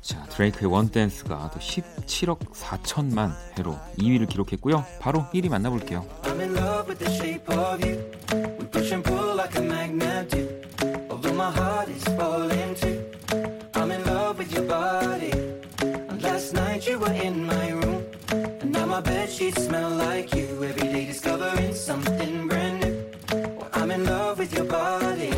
[0.00, 4.84] 자, 드레이크의 원 댄스가 또 17억 4천만 회로 2위를 기록했고요.
[5.00, 6.06] 바로 1위 만나볼게요.
[6.22, 7.98] I'm in love with the shape of you.
[8.60, 10.46] We push and pull like a magnet do.
[11.10, 13.00] Although my heart is falling too.
[13.74, 15.32] I'm in love with your body.
[15.80, 17.93] And last night you were in my room.
[18.94, 20.46] My bed sheets smell like you.
[20.62, 22.94] Every day discovering something brand new.
[23.58, 25.30] Well, I'm in love with your body.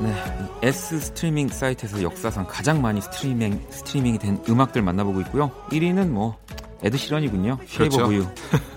[0.00, 0.14] 네,
[0.62, 5.50] 이 S 스트리밍 사이트에서 역사상 가장 많이 스트리밍 스트리밍이 된 음악들 만나보고 있고요.
[5.72, 6.38] 1위는 뭐
[6.84, 7.58] 에드 시런이군요.
[7.64, 8.32] Shape 그렇죠.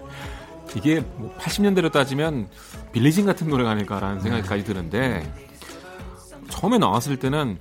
[0.75, 2.49] 이게 뭐 80년대로 따지면
[2.91, 5.31] Billie Jean 같은 노래가 아닐까라는 생각까지 드는데
[6.49, 7.59] 처음에 나왔을 때는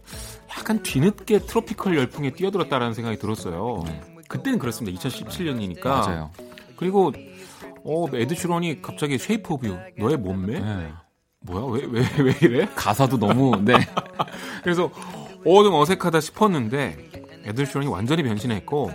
[0.57, 3.85] 약간 뒤늦게 tropical 열풍에 뛰어들었다라는 생각이 들었어요.
[4.29, 4.99] 그때는 그렇습니다.
[5.01, 5.85] 2017년이니까.
[5.85, 6.31] 맞아요.
[6.77, 7.13] 그리고
[7.85, 10.59] 어, 에드 시런이 갑자기 Shape of You 너의 몸매?
[10.61, 10.93] 네.
[11.41, 11.65] 뭐야?
[11.67, 12.67] 왜 왜 왜 이래?
[12.75, 13.75] 가사도 너무 네.
[14.65, 14.91] 그래서
[15.45, 16.97] 어 좀 어색하다 싶었는데
[17.45, 18.91] 에드 시런이 완전히 변신했고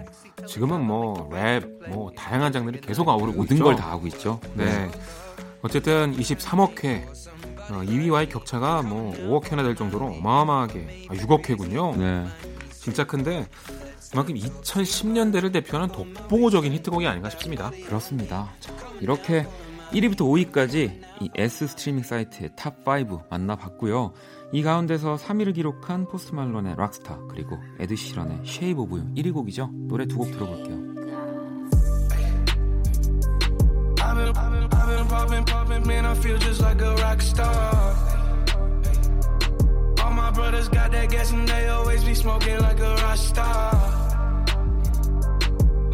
[0.48, 3.60] 지금은 뭐 랩, 뭐 다양한 장르를 계속 아우르고 모든.
[3.60, 4.40] 걸 다 하고 있죠.
[4.56, 4.90] 네.
[5.62, 7.06] 어쨌든 23억 회.
[7.70, 11.96] 어, 2위와의 격차가 뭐 5억 회나 될 정도로 어마어마하게 아, 6억 회군요.
[11.96, 12.26] 네.
[12.74, 13.48] 진짜 큰데
[14.12, 17.72] 그만큼 2010년대를 대표하는 독보적인 히트곡이 아닌가 싶습니다.
[17.86, 18.50] 그렇습니다.
[18.60, 19.48] 자, 이렇게
[19.94, 24.14] 1위부터 5위까지 이 S 스트리밍 사이트의 탑5 만나봤고요.
[24.54, 29.70] 이 가운데서 3위를 기록한 포스트 말론의 락스타 그리고 에드 시런의 쉐이브 오브 유 1위 곡이죠.
[29.74, 30.92] 노래 두 곡 들어볼게요.
[34.04, 37.22] I've been, I've been, I've been popping, popping, man, I feel just like a rock
[37.22, 38.21] star.
[40.32, 43.76] My brothers got that gas and they always be smoking like a rock star.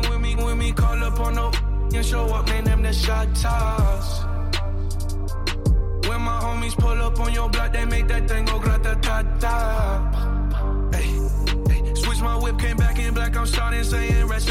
[0.07, 1.51] When me, when me call up on no
[1.91, 4.23] and show up, man, them the shot toss.
[6.07, 9.23] When my homies pull up on your block, they make that thing go grata ta
[9.39, 10.91] ta.
[11.95, 14.49] Switch my whip, came back in black, I'm starting saying rest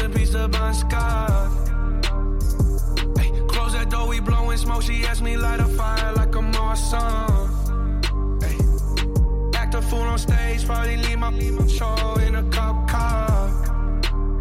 [10.17, 11.31] on stage, probably leave my,
[11.67, 13.49] show in a cop car.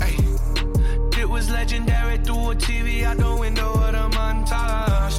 [0.01, 0.17] Ay,
[1.21, 5.17] it was legendary through a TV out the window of the montage.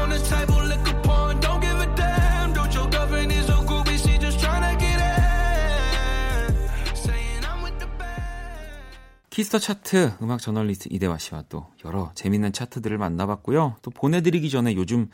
[0.00, 2.52] On the table, liquor porn, don't give a damn.
[2.52, 6.54] Don't your girlfriend is a groupie, she just tryna get in.
[6.94, 8.86] Saying I'm with the band.
[9.30, 13.76] 키스터 차트 음악 저널리스트 이대화 씨와 또 여러 재밌는 차트들을 만나봤고요.
[13.82, 15.10] 또 보내드리기 전에 요즘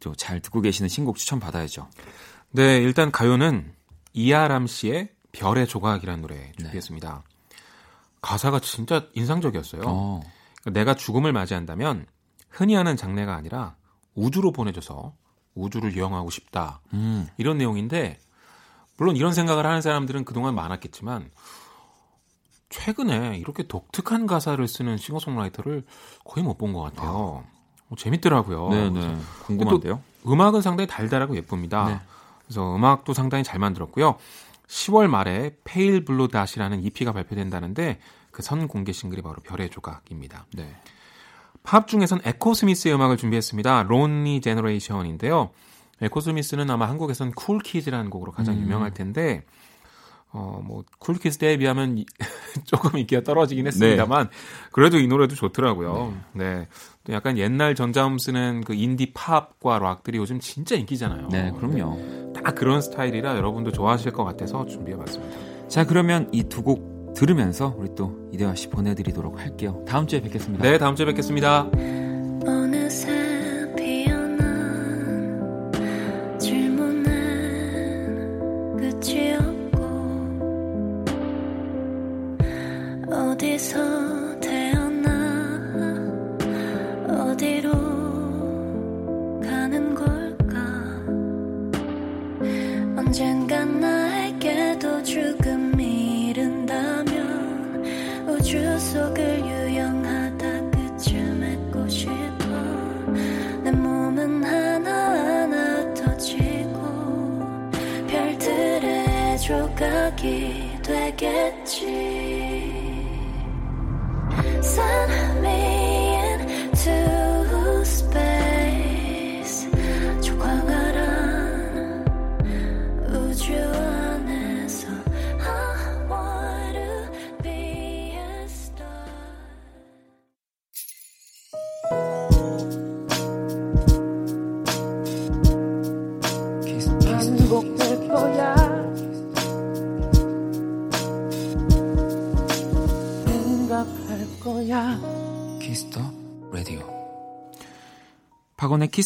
[0.00, 1.88] 또 잘 듣고 계시는 신곡 추천 받아야죠.
[2.50, 3.72] 네, 일단 가요는
[4.14, 7.22] 이아람 씨의 별의 조각이라는 노래 준비했습니다.
[8.22, 9.82] 가사가 진짜 인상적이었어요.
[9.84, 10.22] 어,
[10.72, 12.06] 내가 죽음을 맞이한다면
[12.48, 13.76] 흔히 하는 장례가 아니라
[14.14, 15.14] 우주로 보내줘서
[15.54, 16.80] 우주를 여행하고 싶다.
[16.94, 18.18] 음, 이런 내용인데
[18.96, 21.30] 물론 이런 생각을 하는 사람들은 그동안 많았겠지만
[22.70, 25.84] 최근에 이렇게 독특한 가사를 쓰는 싱어송라이터를
[26.24, 27.44] 거의 못 본 것 같아요.
[27.88, 28.68] 어, 재밌더라고요.
[28.70, 29.16] 네네.
[29.46, 30.00] 궁금한데요?
[30.26, 31.88] 음악은 상당히 달달하고 예쁩니다.
[31.88, 32.00] 네.
[32.46, 34.16] 그래서 음악도 상당히 잘 만들었고요.
[34.68, 37.98] 10월 말에 Pale Blue Dot이라는 EP가 발표된다는데
[38.30, 40.46] 그 선 공개 싱글이 바로 별의 조각입니다.
[40.54, 40.74] 네.
[41.62, 43.84] 팝 중에선 에코 스미스의 음악을 준비했습니다.
[43.84, 45.50] Lonely Generation인데요.
[46.02, 48.62] 에코 스미스는 아마 한국에선 Cool Kids라는 곡으로 가장 음.
[48.62, 49.44] 유명할 텐데
[50.36, 52.06] 어, 뭐, Cool Kids 때에 비하면 이-
[52.66, 54.30] 조금 인기가 떨어지긴 했습니다만,
[54.72, 56.12] 그래도 이 노래도 좋더라고요.
[56.32, 56.66] 네.
[57.04, 61.28] 또 약간 옛날 전자음 쓰는 그 인디 팝과 락들이 요즘 진짜 인기잖아요.
[61.28, 62.00] 네, 그럼요.
[62.44, 65.36] 다 그런 스타일이라 여러분도 좋아하실 것 같아서 준비해봤습니다.
[65.68, 69.84] 자, 그러면 이 두 곡 들으면서 우리 또 이대화 씨 보내드리도록 할게요.
[69.86, 70.64] 다음 주에 뵙겠습니다.
[70.64, 71.70] 네, 다음 주에 뵙겠습니다.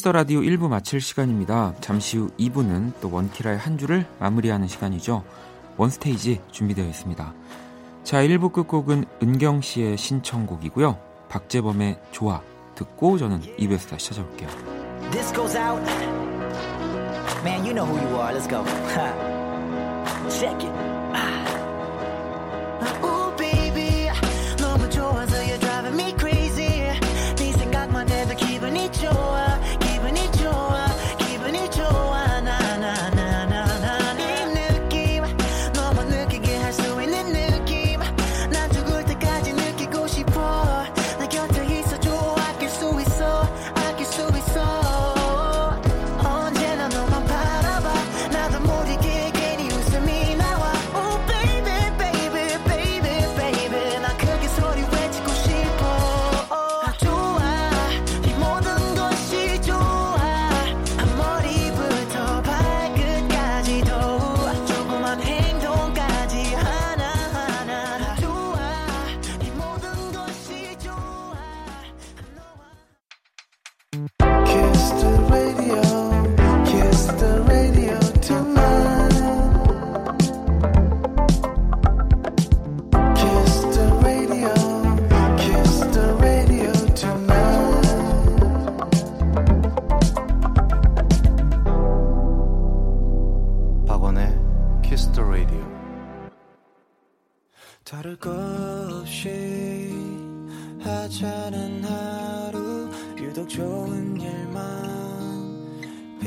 [0.08, 1.74] Kiss the Radio 1부 마칠 시간입니다.
[1.80, 5.22] 잠시 후 2부는 또 원키라의 한 주를 마무리하는 시간이죠.
[5.76, 7.34] 원스테이지 준비되어 있습니다.
[8.04, 10.98] 자, 1부 끝곡은 은경 씨의 신청곡이고요.
[11.28, 12.40] 박재범의 좋아
[12.74, 14.48] 듣고 저는 2부에서 다시 찾아올게요.
[15.10, 15.82] This goes out.
[17.44, 18.32] Man, you know who you are.
[18.32, 18.64] Let's go.
[20.30, 20.87] Check it.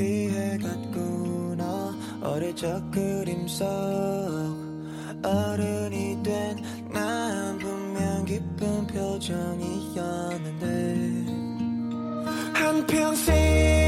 [0.02, 1.94] 피해 갔구나.
[2.22, 3.64] 어릴 적 그림 속
[5.22, 6.56] 어른이 된
[6.92, 10.66] 난 분명 기쁜 표정이었는데.
[12.52, 13.81] 한평생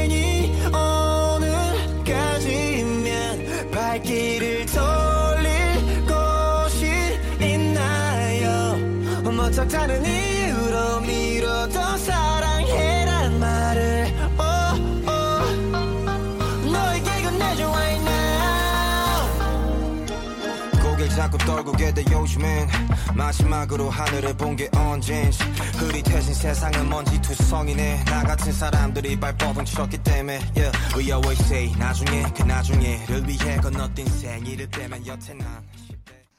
[21.85, 22.67] 떨구게 돼 요즘엔
[23.15, 25.37] 마지막으로 하늘을 본 게 언젠지
[25.77, 30.71] 흐릿해진 세상은 먼지 투성이네 나 같은 사람들이 발버둥 쳤기 때문에 yeah.
[30.95, 35.45] We always say 나중에 그 나중에를 위해 건너뛴 생일을 빼면 여태 난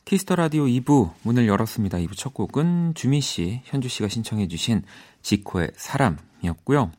[0.07, 1.99] Kiss the Radio 2부 문을 열었습니다.
[1.99, 4.83] 2부 첫 곡은 주미 씨, 현주 씨가 신청해 주신
[5.21, 6.93] 지코의 사람이었고요.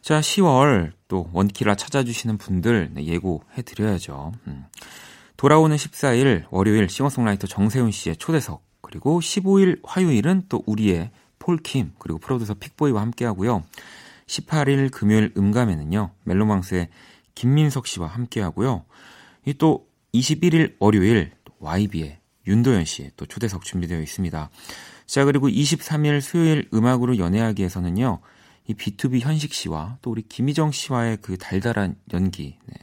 [0.00, 4.32] 자, 10월 또 원키라 찾아주시는 분들 네, 예고해 드려야죠.
[4.48, 4.64] 음.
[5.36, 12.54] 돌아오는 14일 월요일 싱어송라이터 정세훈 씨의 초대석 그리고 15일 화요일은 또 우리의 폴킴 그리고 프로듀서
[12.54, 13.62] 픽보이와 함께하고요.
[14.26, 16.88] 18일 금요일 음감에는요 멜로망스의
[17.34, 18.84] 김민석 씨와 함께하고요.
[19.44, 24.50] 이또 21일 월요일 YB의 윤도현 씨의 또 초대석 준비되어 있습니다.
[25.04, 28.20] 자 그리고 23일 수요일 음악으로 연애하기에서는요
[28.68, 32.74] 이 B2B 현식 씨와 또 우리 김희정 씨와의 그 달달한 연기 네,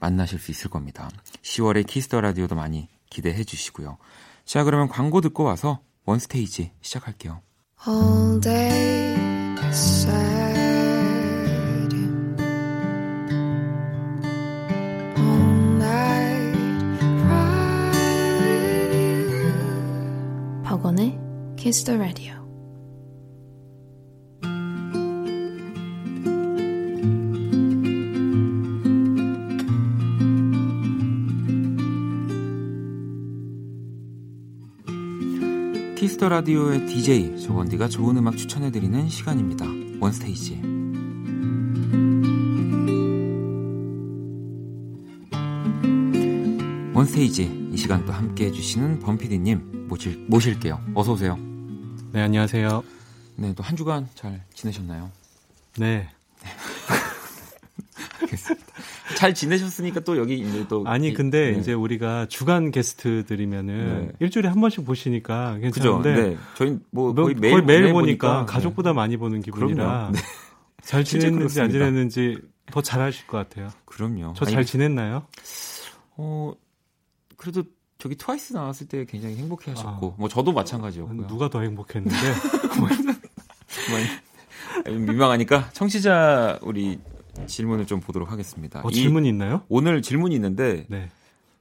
[0.00, 1.10] 만나실 수 있을 겁니다.
[1.42, 3.98] 10월에 Kiss the Radio도 많이 기대해 주시고요.
[4.44, 7.42] 자, 그러면 광고 듣고 와서 원스테이지 시작할게요.
[7.86, 9.22] All day
[9.72, 10.52] sad
[15.16, 17.90] All night cry
[18.40, 21.18] with you 박원의
[21.56, 22.41] the Radio
[36.22, 39.66] Kiss the Radio의 DJ 조건디가 좋은 음악 추천해드리는 시간입니다.
[40.00, 40.62] 원스테이지.
[46.94, 50.80] 원스테이지 이 시간 또 함께 해주시는 범피디님 모실, 모실게요.
[50.94, 51.36] 어서 오세요.
[52.12, 52.84] 네, 안녕하세요.
[53.36, 55.10] 네, 또 한 주간 잘 지내셨나요?
[55.78, 56.08] 네.
[58.20, 58.66] 알겠습니다.
[59.22, 61.58] 잘 지내셨으니까 또 여기 이제 또 아니 근데 네.
[61.60, 64.12] 이제 우리가 주간 게스트들이면은 네.
[64.18, 66.00] 일주일에 한 번씩 보시니까 그죠?
[66.00, 70.10] 괜찮은데 네, 저희 뭐뭐 거의 거의 매일, 매일, 매일 보니까, 보니까 가족보다 많이 보는 기분이라.
[70.12, 70.18] 네.
[70.82, 71.70] 잘 지냈는지 안.
[71.70, 72.36] 지냈는지
[72.72, 73.68] 더 잘하실 것 같아요.
[73.84, 74.32] 그럼요.
[74.34, 75.22] 저 잘 지냈나요?
[76.16, 76.52] 어
[77.36, 77.62] 그래도
[77.98, 80.14] 저기 트와이스 나왔을 때 굉장히 행복해하셨고 아.
[80.18, 81.28] 뭐 저도 마찬가지였고요.
[81.28, 82.16] 누가 더 행복했는데
[83.68, 84.02] 정말
[85.06, 86.98] 민망하니까 청취자 우리
[87.46, 88.80] 질문을 좀 보도록 하겠습니다.
[88.84, 89.62] 어, 이- 질문이 있나요?
[89.68, 91.08] 오늘 질문이 있는데 네.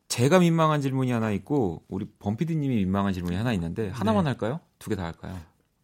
[0.07, 4.29] 제가 민망한 질문이 하나 있고 우리 범피디님이 민망한 질문이 하나 있는데 하나만 네.
[4.31, 4.59] 할까요?
[4.79, 5.37] 두 개 다 할까요?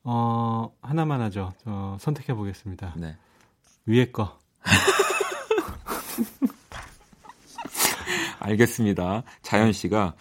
[0.04, 1.54] 어 하나만 하죠.
[1.64, 2.94] 저 선택해 보겠습니다.
[2.98, 3.16] 네.
[3.86, 4.38] 위에 거.
[8.40, 9.24] 알겠습니다.
[9.42, 10.14] 자연 씨가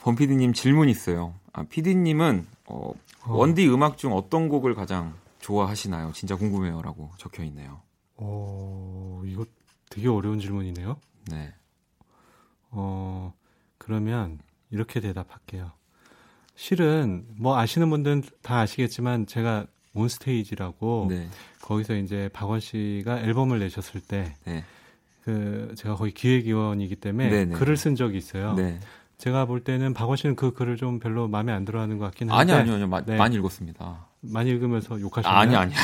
[0.00, 1.34] 범피디님 질문 있어요.
[1.52, 2.92] 아, 피디님은 어,
[3.26, 6.12] 원디 음악 중 어떤 곡을 가장 좋아하시나요?
[6.12, 7.80] 진짜 궁금해요라고 적혀 있네요.
[8.16, 9.44] 어 이거
[9.90, 10.96] 되게 어려운 질문이네요.
[11.30, 11.52] 네.
[12.70, 13.32] 어,
[13.78, 14.38] 그러면
[14.70, 15.72] 이렇게 대답할게요.
[16.56, 21.28] 실은 뭐 아시는 분들은 다 아시겠지만 제가 온스테이지라고 네.
[21.60, 24.64] 거기서 이제 박원 씨가 앨범을 내셨을 때 네.
[25.22, 27.54] 그 제가 거의 기획위원이기 때문에 네네.
[27.54, 28.54] 글을 쓴 적이 있어요.
[28.54, 28.78] 네.
[29.18, 32.52] 제가 볼 때는 박원 씨는 그 글을 좀 별로 마음에 안 들어하는 것 같긴 한데
[32.52, 32.74] 아니 아니요.
[32.74, 32.86] 아니요.
[32.88, 33.16] 마- 네.
[33.16, 34.08] 많이 읽었습니다.
[34.20, 35.38] 많이 읽으면서 욕하셨나요?
[35.40, 35.74] 아니 아니.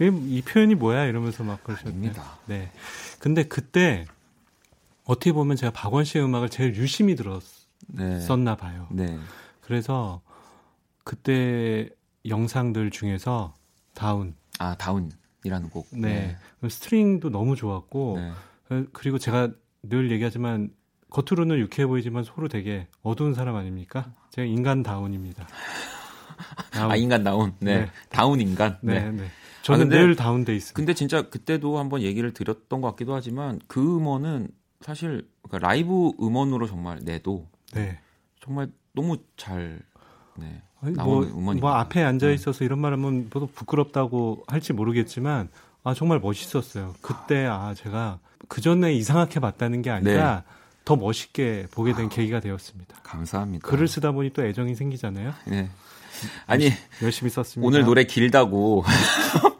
[0.00, 1.92] 이, 이 표현이 뭐야 이러면서 막 그러셨네요.
[1.92, 2.38] 아닙니다.
[2.46, 2.70] 네.
[3.18, 4.04] 근데 그때
[5.04, 7.22] 어떻게 보면 제가 박원 씨의 음악을 제일 유심히 네.
[8.20, 8.86] 들었었나 봐요.
[8.90, 9.18] 네.
[9.62, 10.20] 그래서
[11.04, 11.88] 그때
[12.26, 13.54] 영상들 중에서
[13.94, 15.88] Down, 아 Down이라는 곡.
[15.92, 16.36] 네,
[16.68, 18.30] string도 너무 좋았고, 네.
[18.70, 19.50] 어, 그리고 제가
[19.82, 20.70] 늘 얘기하지만
[21.10, 24.12] 겉으로는 유쾌해 보이지만 속으로 되게 어두운 사람 아닙니까?
[24.30, 25.48] 제가 인간 Down입니다.
[26.70, 26.92] 다운.
[26.92, 27.54] 아 인간 다운.
[27.60, 27.80] 네.
[27.80, 27.90] 네.
[28.10, 28.78] 다운 인간.
[28.82, 29.30] 네, 네.
[29.72, 29.78] 네.
[29.78, 30.76] 저는 근데- 늘 다운돼 있습니다.
[30.76, 34.48] 근데 진짜 그때도 한번 얘기를 드렸던 것 같기도 하지만 그 음원은
[34.80, 37.98] 사실 그러니까 라이브 음원으로 정말 내도 네.
[38.40, 39.80] 정말 너무 잘
[40.36, 40.62] 네.
[40.80, 41.60] 아니, 뭐, 음원입니다.
[41.66, 42.34] 뭐 앞에 앉아 네.
[42.34, 45.48] 있어서 이런 말하면 저도 부끄럽다고 할지 모르겠지만
[45.84, 46.94] 아 정말 멋있었어요.
[47.00, 50.44] 그때 아 제가 그 전에 이상하게 봤다는 게 아니라
[50.84, 52.96] 더 멋있게 보게 된 계기가 되었습니다.
[53.02, 53.66] 감사합니다.
[53.68, 55.34] 글을 쓰다 보니 또 애정이 생기잖아요.
[55.46, 55.68] 네.
[56.46, 56.70] 아니
[57.02, 57.66] 열심히 썼습니다.
[57.66, 58.84] 오늘 노래 길다고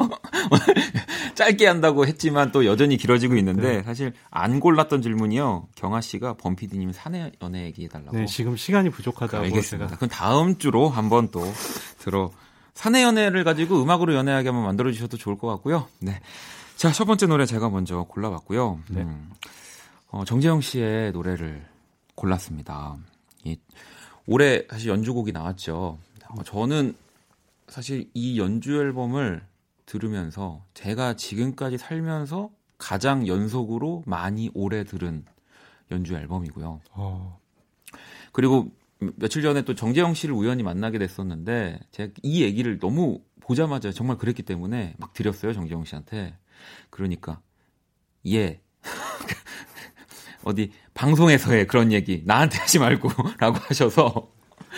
[1.38, 3.82] 짧게 한다고 했지만 또 여전히 길어지고 있는데 네.
[3.84, 5.68] 사실 안 골랐던 질문이요.
[5.76, 8.16] 경아 씨가 범피디님 사내 연애 얘기해 달라고.
[8.16, 9.86] 네, 지금 시간이 부족하다고 알겠습니다.
[9.86, 11.44] 제가 그럼 다음 주로 한번 또
[12.00, 12.32] 들어
[12.74, 15.86] 사내 연애를 가지고 음악으로 연애하게 한번 만들어 주셔도 좋을 것 같고요.
[16.00, 16.20] 네.
[16.74, 18.80] 자, 첫 번째 노래 제가 먼저 골라봤고요.
[18.88, 19.02] 네.
[19.02, 19.30] 음,
[20.08, 21.64] 어, 정재영 씨의 노래를
[22.16, 22.96] 골랐습니다.
[23.44, 23.56] 이,
[24.26, 25.98] 올해 사실 연주곡이 나왔죠.
[26.30, 26.96] 어, 저는
[27.68, 29.47] 사실 이 연주 앨범을
[29.88, 35.24] 들으면서 제가 지금까지 살면서 가장 연속으로 많이 오래 들은
[35.90, 36.80] 연주 앨범이고요.
[36.92, 37.40] 어,
[38.32, 38.70] 그리고
[39.16, 44.42] 며칠 전에 또 정재영 씨를 우연히 만나게 됐었는데 제가 이 얘기를 너무 보자마자 정말 그랬기
[44.42, 46.36] 때문에 막 드렸어요 정재영 씨한테.
[46.90, 47.40] 그러니까
[48.26, 48.60] 예
[50.44, 54.30] 어디 방송에서의 그런 얘기 나한테 하지 말고라고 하셔서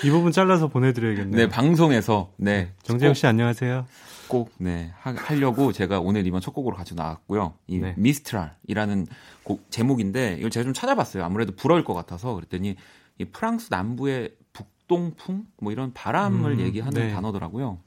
[0.05, 1.37] 이 부분 잘라서 보내드려야겠네요.
[1.37, 3.87] 네 방송에서 네 정재영 씨 안녕하세요.
[4.31, 7.55] 꼭 네 하 려고 제가 오늘 이번 첫 곡으로 가져 나왔고요.
[7.67, 7.95] 이 네.
[7.99, 9.07] 미스트랄이라는
[9.43, 11.25] 곡 제목인데 이걸 제가 좀 찾아봤어요.
[11.25, 12.77] 아무래도 불어일 것 같아서 그랬더니
[13.19, 17.13] 이 프랑스 남부의 북동풍 뭐 이런 바람을 음, 얘기하는 네.
[17.13, 17.79] 단어더라고요.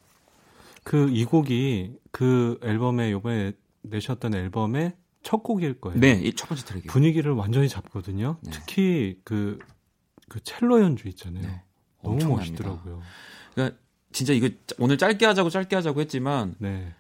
[0.84, 6.00] 그 이 곡이 그 앨범에 요번에 내셨던 앨범의 첫 곡일 거예요.
[6.00, 6.92] 네, 이 첫 번째 트랙이에요.
[6.92, 8.38] 분위기를 완전히 잡거든요.
[8.42, 8.52] 네.
[8.52, 9.58] 특히 그,
[10.30, 11.42] 그 첼로 연주 있잖아요.
[11.44, 11.62] 네,
[12.04, 12.64] 너무 엄청납니다.
[12.66, 13.02] 멋있더라고요.
[13.56, 13.78] 그러니까
[14.14, 16.94] 진짜 이거 짜- 오늘 짧게 하자고 짧게 하자고 했지만 네.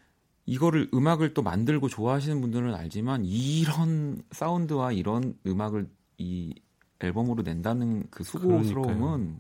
[0.46, 5.88] 이거를 음악을 또 만들고 좋아하시는 분들은 알지만 이런 사운드와 이런 음악을
[6.18, 6.54] 이
[7.00, 9.40] 앨범으로 낸다는 그 수고스러움은.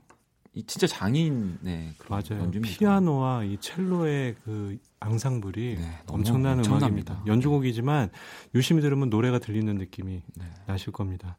[0.55, 2.43] 이 진짜 장인의 그런 맞아요.
[2.43, 2.77] 연주입니다.
[2.77, 7.13] 피아노와 이 첼로의 그 앙상블이 네, 엄청난 엄청납니다.
[7.13, 7.23] 음악입니다.
[7.25, 8.11] 연주곡이지만
[8.53, 10.45] 유심히 들으면 노래가 들리는 느낌이 네.
[10.67, 11.37] 나실 겁니다.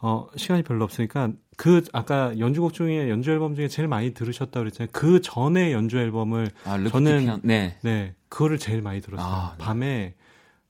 [0.00, 4.90] 어, 시간이 별로 없으니까 그 아까 연주곡 중에 연주 앨범 중에 제일 많이 들으셨다고 그랬잖아요.
[4.92, 7.40] 그 전에 연주 앨범을 아, 르 저는-.
[7.42, 7.78] 네.
[7.82, 9.26] 네, 그거를 제일 많이 들었어요.
[9.26, 9.64] 아, 네.
[9.64, 10.14] 밤에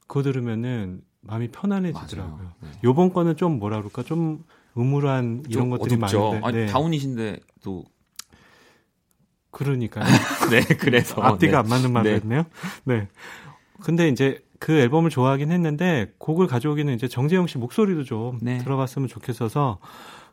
[0.07, 2.53] 그거 들으면은 마음이 편안해지더라고요.
[2.63, 2.69] 네.
[2.85, 4.03] 요번 거는 좀 뭐라 그럴까?
[4.03, 4.45] 좀
[4.79, 6.19] 음울한 이런 좀 것들이 어둡죠.
[6.21, 6.47] 많은데.
[6.47, 6.67] 아니, 네.
[6.67, 7.85] Down이신데 또
[9.51, 10.05] 그러니까요.
[10.51, 11.57] 네, 그래서 앞뒤가 네.
[11.59, 12.17] 안 맞는 말을 네.
[12.17, 12.45] 했네요.
[12.85, 13.09] 네.
[13.83, 18.59] 근데 이제 그 앨범을 좋아하긴 했는데 곡을 가져오기는 이제 정재형 씨 목소리도 좀 네.
[18.59, 19.79] 들어봤으면 좋겠어서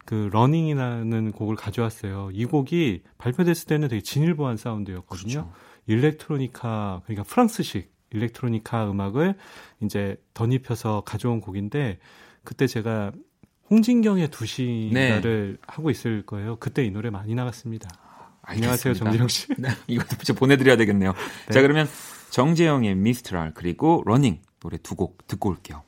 [0.05, 2.29] 그 Running이라는 곡을 가져왔어요.
[2.31, 5.33] 이 곡이 발표됐을 때는 되게 진일보한 사운드였거든요.
[5.33, 5.51] 그렇죠.
[5.87, 9.35] 일렉트로니카 그러니까 프랑스식 일렉트로니카 음악을
[9.81, 11.99] 이제 덧입혀서 가져온 곡인데
[12.43, 13.11] 그때 제가
[13.69, 16.57] 홍진경의 두 시가를 하고 있을 거예요.
[16.57, 17.89] 그때 이 노래 많이 나갔습니다.
[18.43, 19.05] 안녕하세요, 알겠습니다.
[19.05, 19.47] 정재형 씨.
[19.57, 21.13] 네, 이것도 진짜 보내드려야 되겠네요.
[21.47, 21.53] 네.
[21.53, 21.87] 자, 그러면
[22.35, 25.84] 정재형의 미스트랄 그리고 Running 노래 두 곡 듣고 올게요.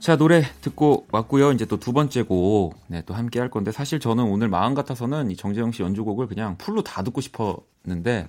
[0.00, 1.52] 자, 노래 듣고 왔고요.
[1.52, 5.30] 이제 또 두 번째 곡, 네, 또 함께 할 건데, 사실 저는 오늘 마음 같아서는
[5.30, 8.28] 이 정재형 씨 연주곡을 그냥 풀로 다 듣고 싶었는데,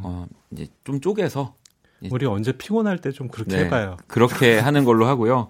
[0.00, 1.54] 어, 이제 좀 쪼개서,
[2.10, 3.96] 우리 언제 피곤할 때 좀 그렇게 네, 해봐요.
[4.08, 5.48] 그렇게 하는 걸로 하고요.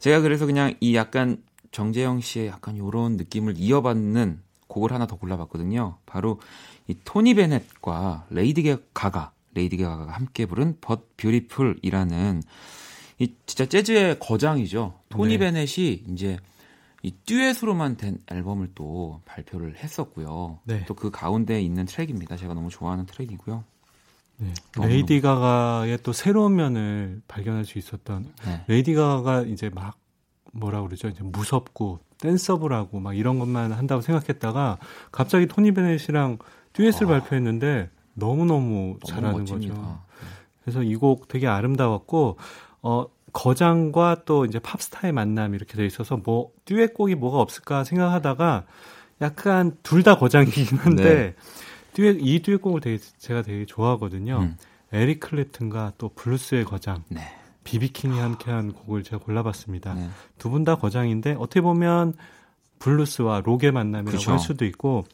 [0.00, 1.38] 제가 그래서 그냥 이 약간
[1.70, 5.96] 정재형 씨의 약간 요런 느낌을 이어받는 곡을 하나 더 골라봤거든요.
[6.04, 6.40] 바로
[6.88, 12.42] 이 토니 베넷과 레이디 가가, 레이디 가가가 함께 부른 But Beautiful이라는
[13.18, 14.94] 이 진짜 재즈의 거장이죠.
[15.08, 15.52] 토니 네.
[15.52, 16.38] 베넷이 이제
[17.02, 20.58] 이 듀엣으로만 된 앨범을 또 발표를 했었고요.
[20.64, 20.84] 네.
[20.86, 22.36] 또 그 가운데 있는 트랙입니다.
[22.36, 23.64] 제가 너무 좋아하는 트랙이고요.
[24.38, 24.52] 네.
[24.80, 28.64] 레이디 가가의 또 새로운 면을 발견할 수 있었던 네.
[28.66, 29.96] 레이디 가가가 이제 막
[30.52, 31.08] 뭐라 그러죠?
[31.08, 34.78] 이제 무섭고 danceable하고 막 이런 것만 한다고 생각했다가
[35.12, 36.38] 갑자기 토니 베넷이랑
[36.72, 37.08] 듀엣을 아.
[37.08, 39.74] 발표했는데 너무너무 너무 잘하는 멋집니다.
[39.74, 40.00] 거죠.
[40.62, 42.38] 그래서 이 곡 되게 아름다웠고
[42.86, 48.64] 어 거장과 또 이제 팝스타의 만남 이렇게 돼 있어서 뭐 듀엣곡이 뭐가 없을까 생각하다가
[49.20, 51.34] 약간 둘 다 거장이긴 한데 네.
[51.94, 54.38] 듀엣 이 듀엣곡을 되게 제가 되게 좋아하거든요.
[54.40, 54.56] 음.
[54.92, 57.20] 에릭 클랩튼과 또 블루스의 거장 네.
[57.64, 59.94] 비비킹이 함께한 곡을 제가 골라봤습니다.
[59.94, 60.08] 네.
[60.38, 62.12] 두분 다 거장인데 어떻게 보면
[62.78, 64.32] 블루스와 록의 만남이라고 그쵸.
[64.32, 65.04] 할 수도 있고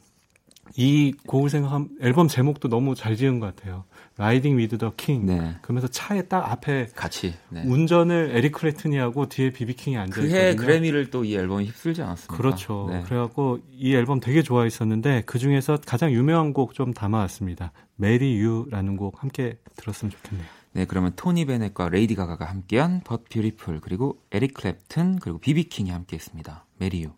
[0.76, 3.84] 이 곡을 생각하면 앨범 제목도 너무 잘 지은 것 같아요.
[4.16, 5.26] Riding with the King.
[5.26, 5.56] 네.
[5.62, 7.34] 그러면서 차에 딱 앞에 같이.
[7.48, 7.62] 네.
[7.64, 10.30] 운전을 에릭 클랩튼이 하고 뒤에 비비 킹이 앉아 있거든요.
[10.30, 12.36] 그해 그래미를 또 이 앨범이 휩쓸지 않았습니까?
[12.36, 12.88] 그렇죠.
[12.90, 13.02] 네.
[13.02, 17.72] 그래갖고 이 앨범 되게 좋아했었는데 그 중에서 가장 유명한 곡 좀 담아왔습니다.
[17.96, 20.46] Marry You라는 곡 함께 들었으면 좋겠네요.
[20.72, 25.90] 네, 그러면 토니 베넷과 레이디 가가가 함께한 But Beautiful 그리고 에릭 클랩튼 그리고 비비 킹이
[25.90, 26.64] 함께했습니다.
[26.78, 27.10] Marry You.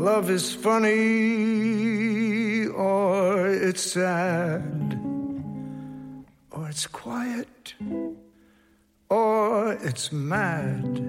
[0.00, 0.96] Love is funny,
[2.68, 4.98] or it's sad,
[6.50, 7.74] or it's quiet,
[9.10, 11.02] or it's mad.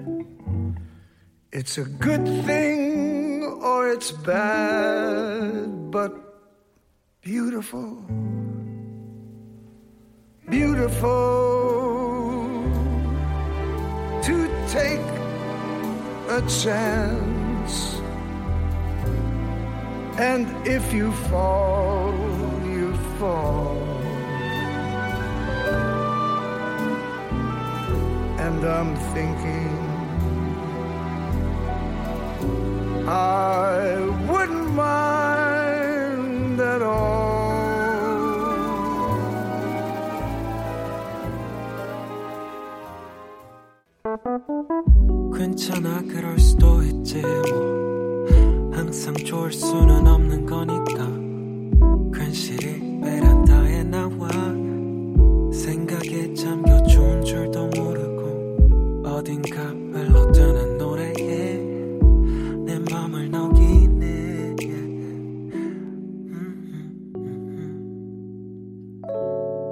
[1.52, 6.12] It's a good thing, or it's bad, but
[7.22, 7.96] beautiful,
[10.50, 11.62] beautiful
[14.22, 15.00] to take
[16.28, 17.31] a chance.
[20.17, 22.13] And if you fall,
[22.65, 23.77] you fall.
[28.39, 29.77] And I'm thinking,
[33.07, 37.27] I wouldn't mind at all.
[45.37, 47.80] 괜찮아 그럴 수도 있지 뭐
[48.92, 51.06] 항상 좋을 수는 없는 거니까
[52.12, 54.28] 괜시리 베란다에 나와
[55.50, 61.56] 생각에 잠겨 좋은 줄도 모르고 어딘가 흘러드는 노래에
[62.66, 64.56] 내 맘을 녹이네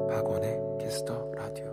[0.09, 1.67] 박원의 Kiss the Radio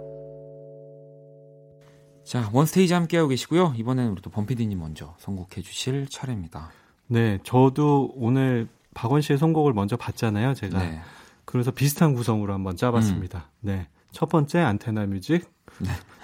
[2.26, 3.74] 자, One Stage 함께하고 계시고요.
[3.78, 6.74] 이번에는 우리 또 범피디님 먼저 선곡해 주실 차례입니다.
[7.08, 10.80] 네, 저도 오늘 박원 씨의 선곡을 먼저 봤잖아요, 제가.
[10.80, 11.00] 네.
[11.46, 13.50] 그래서 비슷한 구성으로 한번 짜봤습니다.
[13.62, 13.88] 네.
[14.12, 15.50] 첫 번째 Antenna Music,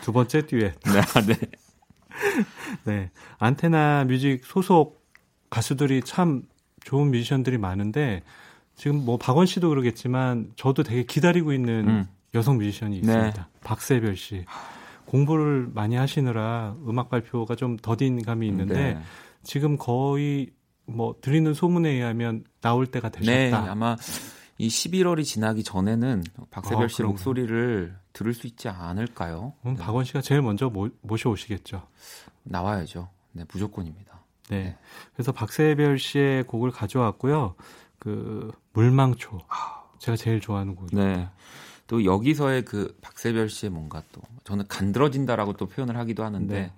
[0.02, 0.80] 두 번째 듀엣.
[0.84, 1.40] 네, 네.
[2.84, 3.12] 네.
[3.40, 5.04] Antenna Music 소속
[5.50, 6.44] 가수들이 참
[6.84, 8.24] 좋은 뮤지션들이 많은데
[8.76, 12.08] 지금 뭐 박원 씨도 그러겠지만 저도 되게 기다리고 있는 음.
[12.34, 13.14] 여성 뮤지션이 네.
[13.14, 13.50] 있습니다.
[13.64, 14.46] 박세별 씨.
[15.06, 19.00] 공부를 많이 하시느라 음악 발표가 좀 더딘 감이 있는데 네.
[19.44, 20.50] 지금 거의
[20.86, 23.32] 뭐 들리는 소문에 의하면 나올 때가 되셨다.
[23.32, 23.96] 네, 아마
[24.58, 27.08] 이 11월이 지나기 전에는 박세별 아, 그런가요?
[27.08, 29.54] 목소리를 들을 수 있지 않을까요?
[29.62, 29.84] 그럼 네.
[29.84, 31.82] 박원 씨가 제일 먼저 모, 모셔오시겠죠.
[32.44, 33.10] 나와야죠.
[33.32, 34.22] 네, 무조건입니다.
[34.50, 34.64] 네.
[34.64, 34.78] 네.
[35.14, 37.56] 그래서 박세별 씨의 곡을 가져왔고요.
[37.98, 39.40] 그 물망초.
[40.00, 41.04] 제가 제일 좋아하는 곡이에요.
[41.04, 41.30] 네.
[41.88, 46.74] 또 여기서의 그 박세별 씨의 뭔가 또 저는 간드러진다라고 또 표현을 하기도 하는데 네.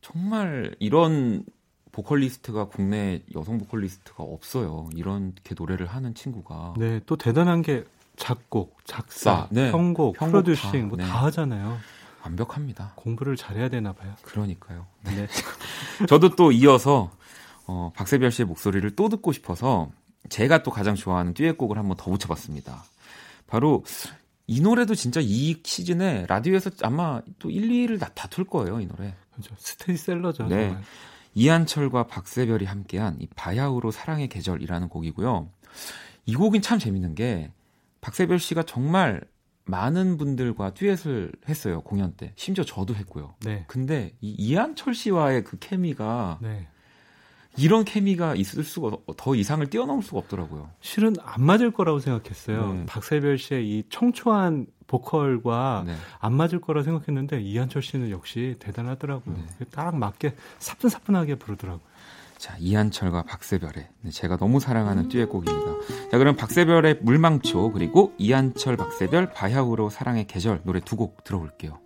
[0.00, 1.44] 정말 이런
[1.92, 4.88] 보컬리스트가 국내 여성 보컬리스트가 없어요.
[4.94, 6.74] 이렇게 노래를 하는 친구가.
[6.78, 7.84] 네, 또 대단한 게
[8.16, 9.70] 작곡, 작사, 사, 네.
[9.70, 11.04] 편곡, 편곡 프로듀싱 다, 뭐 네.
[11.04, 11.78] 다 하잖아요.
[12.22, 12.92] 완벽합니다.
[12.96, 14.12] 공부를 잘해야 되나 봐요.
[14.22, 14.86] 그러니까요.
[15.04, 15.26] 네.
[16.08, 17.10] 저도 또 이어서
[17.66, 19.90] 어, 박세별 씨의 목소리를 또 듣고 싶어서
[20.28, 22.84] 제가 또 가장 좋아하는 듀엣곡을 한번 더 붙여봤습니다.
[23.46, 23.84] 바로
[24.46, 29.14] 이 노래도 진짜 이 시즌에 라디오에서 아마 또 1, 2위를 다, 다툴 거예요, 이 노래.
[29.32, 29.54] 그렇죠.
[29.58, 30.48] 스테디셀러죠.
[30.48, 30.68] 네.
[30.68, 30.82] 정말.
[31.34, 35.50] 이한철과 박세별이 함께한 이 바야흐로 사랑의 계절이라는 곡이고요.
[36.26, 37.52] 이 곡은 참 재밌는 게
[38.00, 39.22] 박세별 씨가 정말
[39.64, 42.32] 많은 분들과 듀엣을 했어요, 공연 때.
[42.36, 43.34] 심지어 저도 했고요.
[43.40, 43.64] 네.
[43.68, 46.68] 근데 이 이한철 씨와의 그 케미가 네.
[47.58, 50.70] 이런 케미가 있을 수가 더 이상을 뛰어넘을 수가 없더라고요.
[50.80, 52.72] 실은 안 맞을 거라고 생각했어요.
[52.72, 52.86] 네.
[52.86, 55.94] 박세별 씨의 이 청초한 보컬과 네.
[56.18, 59.36] 안 맞을 거라 생각했는데 이한철 씨는 역시 대단하더라고요.
[59.36, 59.64] 네.
[59.70, 61.86] 딱 맞게 사뿐사뿐하게 부르더라고요.
[62.38, 66.10] 자, 이한철과 박세별의 네, 제가 너무 사랑하는 듀엣곡입니다.
[66.10, 71.78] 자, 그럼 박세별의 물망초 그리고 이한철 박세별 바야흐로 사랑의 계절 노래 두 곡 들어볼게요.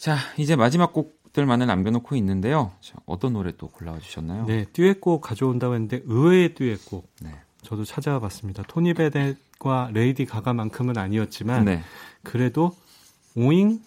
[0.00, 2.72] 자, 이제 마지막 곡들만을 남겨놓고 있는데요.
[2.80, 4.46] 자, 어떤 노래 또 골라와 주셨나요?
[4.46, 7.06] 네, 듀엣곡 가져온다고 했는데 의외의 듀엣곡.
[7.20, 7.34] 네.
[7.60, 8.62] 저도 찾아와 봤습니다.
[8.66, 11.82] 토니 베넷과 레이디 가가만큼은 아니었지만 네.
[12.22, 12.74] 그래도
[13.36, 13.82] 오잉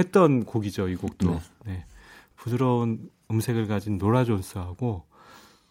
[0.00, 1.30] 했던 곡이죠, 이 곡도.
[1.30, 1.40] 네.
[1.64, 1.84] 네.
[2.34, 5.04] 부드러운 음색을 가진 노라 존스하고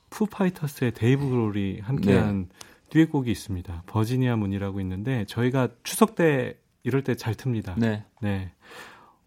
[0.09, 2.47] 푸파이터스의 데이브 그롤이 함께한
[2.91, 3.83] 듀엣곡이 있습니다.
[3.87, 7.77] Virginia Moon이라고 있는데 저희가 추석 때 이럴 때 잘 틉니다.
[7.77, 8.05] 네.
[8.21, 8.53] 네.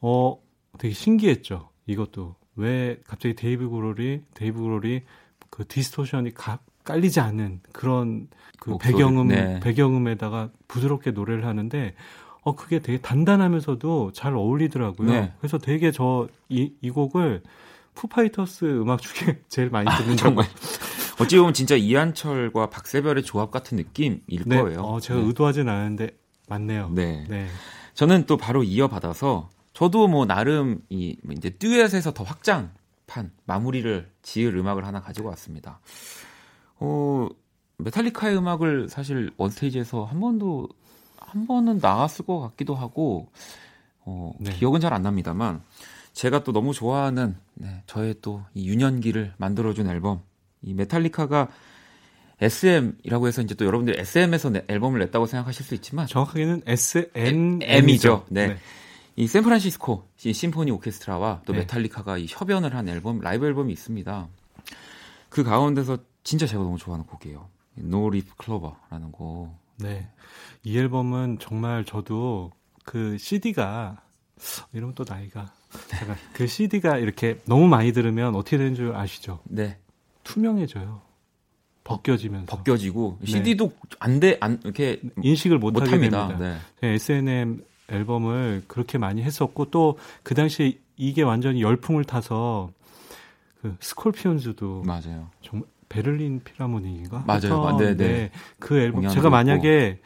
[0.00, 0.38] 어,
[0.78, 1.68] 되게 신기했죠.
[1.86, 5.02] 이것도 왜 갑자기 데이브 그롤이 데이브 그롤이
[5.50, 8.28] 그 distortion이 가, 깔리지 않는 그런
[8.60, 9.60] 그 목소리, 배경음 네.
[9.60, 11.94] 배경음에다가 부드럽게 노래를 하는데
[12.42, 15.10] 어 그게 되게 단단하면서도 잘 어울리더라고요.
[15.10, 15.32] 네.
[15.38, 17.42] 그래서 되게 저 이 이 곡을
[17.94, 20.46] 푸파이터스 음악 중에 제일 많이 듣는 아, 정말.
[21.20, 24.60] 어찌 보면 진짜 이한철과 박새별의 조합 같은 느낌일 네.
[24.60, 24.80] 거예요.
[24.82, 25.26] 어, 제가 네.
[25.26, 26.10] 의도하진 않았는데
[26.48, 26.90] 맞네요.
[26.92, 27.24] 네.
[27.28, 27.46] 네.
[27.94, 34.86] 저는 또 바로 이어받아서 저도 뭐 나름 이 이제 듀엣에서 더 확장판 마무리를 지을 음악을
[34.86, 35.80] 하나 가지고 왔습니다.
[36.76, 37.28] 어
[37.78, 40.68] 메탈리카의 음악을 사실 원스테이지에서 한 번도
[41.18, 43.30] 한 번은 나왔을 것 같기도 하고
[44.00, 44.52] 어 네.
[44.52, 45.62] 기억은 잘 안 납니다만
[46.12, 50.22] 제가 또 너무 좋아하는 네, 저의 또 이 유년기를 만들어준 앨범
[50.62, 51.48] 이 메탈리카가
[52.40, 58.24] SM이라고 해서 이제 또 여러분들 SM에서 앨범을 냈다고 생각하실 수 있지만 정확하게는 SN M이죠.
[58.28, 58.56] 네.
[59.16, 61.60] 이 샌프란시스코 이 심포니 오케스트라와 또 네.
[61.60, 64.28] 메탈리카가 이 협연을 한 앨범 라이브 앨범이 있습니다.
[65.28, 67.48] 그 가운데서 진짜 제가 너무 좋아하는 곡이에요.
[67.78, 69.54] No Leaf Clover라는 곡.
[69.78, 70.08] 네.
[70.62, 72.50] 이 앨범은 정말 저도
[72.84, 74.02] 그 CD가
[74.72, 75.52] 이러면 또 나이가
[75.88, 79.40] 제가 그 CD가 이렇게 너무 많이 들으면 어떻게 되는 줄 아시죠?
[79.44, 79.78] 네.
[80.24, 81.02] 투명해져요.
[81.84, 83.26] 벗겨지면서 벗겨지고 네.
[83.26, 86.28] CD도 안돼안 이렇게 인식을 못 하게 못합니다.
[86.28, 86.58] 됩니다.
[86.80, 86.88] 네.
[86.88, 92.70] SNM 앨범을 그렇게 많이 했었고 또 그 당시에 이게 완전히 열풍을 타서
[93.60, 95.28] 그 스콜피온즈도 맞아요.
[95.42, 97.24] 정말 베를린 필하모닉인가?
[97.26, 97.66] 맞아요.
[97.66, 98.30] 하여튼 네, 네.
[98.58, 99.30] 그 앨범 제가.
[99.30, 100.00] 만약에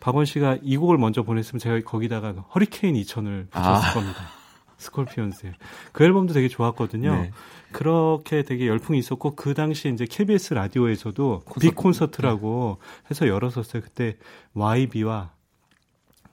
[0.00, 3.92] 박원 씨가 이 곡을 먼저 보냈으면 제가 거기다가 허리케인 2000을 붙였을 아.
[3.92, 4.20] 겁니다.
[4.78, 5.52] 스콜피온스.
[5.92, 7.14] 그 앨범도 되게 좋았거든요.
[7.14, 7.30] 네.
[7.72, 11.60] 그렇게 되게 열풍이 있었고 그 당시 이제 KBS 라디오에서도 콘서트.
[11.60, 12.78] Big Concert라고
[13.10, 13.82] 해서 열었었어요.
[13.82, 14.16] 그때
[14.54, 15.30] YB와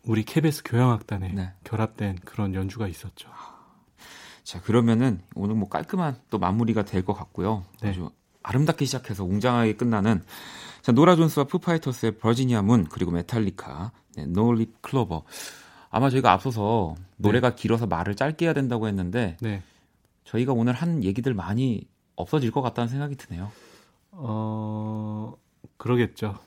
[0.06, 1.54] 우리 KBS 교향악단에 네.
[1.64, 3.30] 결합된 그런 연주가 있었죠.
[4.43, 7.64] 자, 그러면은 오늘 뭐 깔끔한 또 마무리가 될 것 같고요.
[7.82, 7.89] 네.
[7.89, 8.10] 아주
[8.43, 10.24] 아름답게 시작해서 웅장하게 끝나는
[10.82, 15.22] 자, 노라 존스와 푸파이터스의 Virginia Moon 그리고 메탈리카 네, Leaf Clover.
[15.89, 19.64] 아마 저희가 앞서서 노래가 길어서 말을 짧게 해야 된다고 했는데 네.
[20.26, 23.49] 저희가 오늘 한 얘기들 많이 없어질 것 같다는 생각이 드네요.
[24.12, 25.34] 어,
[25.78, 26.39] 그러겠죠.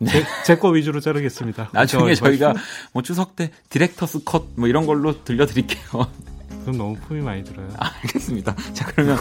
[0.46, 1.64] 제거 위주로 자르겠습니다.
[1.64, 1.70] 네.
[1.72, 2.54] 나중에 걱정하지 저희가.
[2.92, 5.82] 뭐 추석 때 디렉터스 컷 뭐 이런 걸로 들려드릴게요.
[6.62, 7.68] 그럼 너무 품이 많이 들어요.
[7.78, 8.54] 아, 알겠습니다.
[8.72, 9.18] 자, 그러면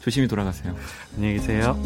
[0.00, 0.74] 조심히 돌아가세요.
[1.16, 1.80] 안녕히 계세요.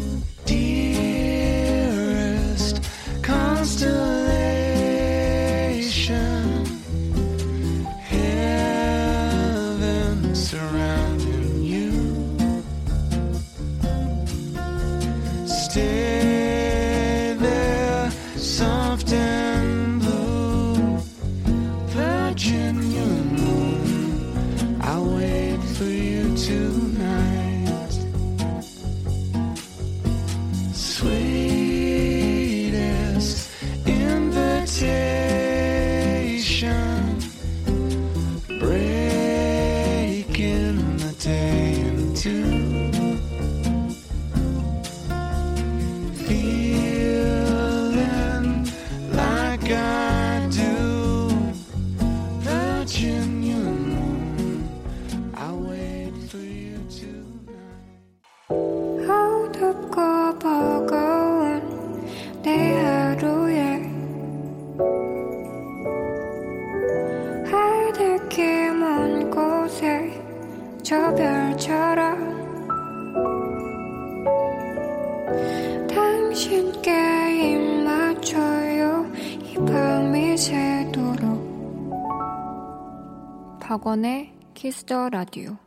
[83.73, 85.57] 박원의 Kiss the Radio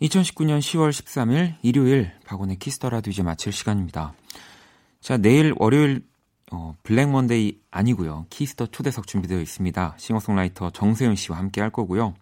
[0.00, 4.14] 2019년 10월 13일 일요일 박원의 Kiss the Radio 이제 마칠 시간입니다.
[5.02, 6.08] 자, 내일 월요일
[6.50, 8.24] 어, Black Monday 아니고요.
[8.30, 9.96] Kiss the 초대석 준비되어 있습니다.
[9.98, 12.14] 싱어송라이터 정세운 씨와 함께 할 거고요.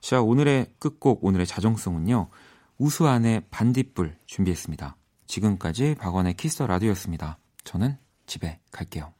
[0.00, 2.30] 자, 오늘의 끝곡 오늘의 자정송은요.
[2.78, 4.96] 우수한의 반딧불 준비했습니다.
[5.26, 7.36] 지금까지 박원의 Kiss the Radio였습니다.
[7.64, 9.12] 저는 집에 갈게요.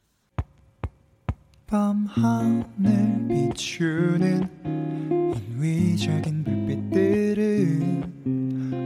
[1.71, 5.93] 밤 하늘 비추는 흰 위.
[5.93, 8.11] 이기적인 불빛들은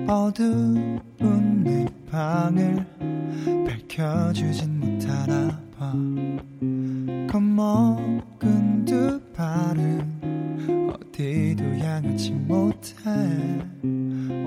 [0.08, 1.02] 어두운
[1.64, 2.86] 내 방을
[3.66, 5.92] 밝혀주진 못하나 봐
[7.32, 12.94] 겁먹은 두 발은 어디도 향하지 못해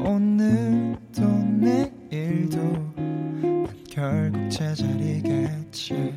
[0.05, 1.27] 오늘도
[1.59, 2.59] 내일도
[2.95, 6.13] 난 결국 제자리겠지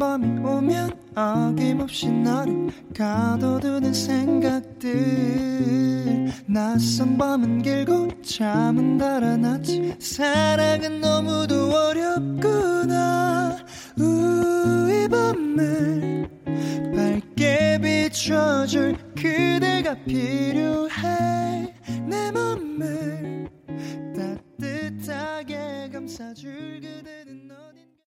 [0.00, 4.88] 밤이 오면 어김없이 나를 가둬두는 생각들.
[6.46, 9.96] 낯선 밤은 길고 잠은 달아났지.
[9.98, 13.58] 사랑은 너무도 어렵구나.
[13.98, 16.30] 우이 밤을
[16.96, 21.74] 밝게 비춰줄 그대가 필요해.
[22.08, 23.50] 내 맘을
[24.16, 27.59] 따뜻하게 감싸줄 그대는 너.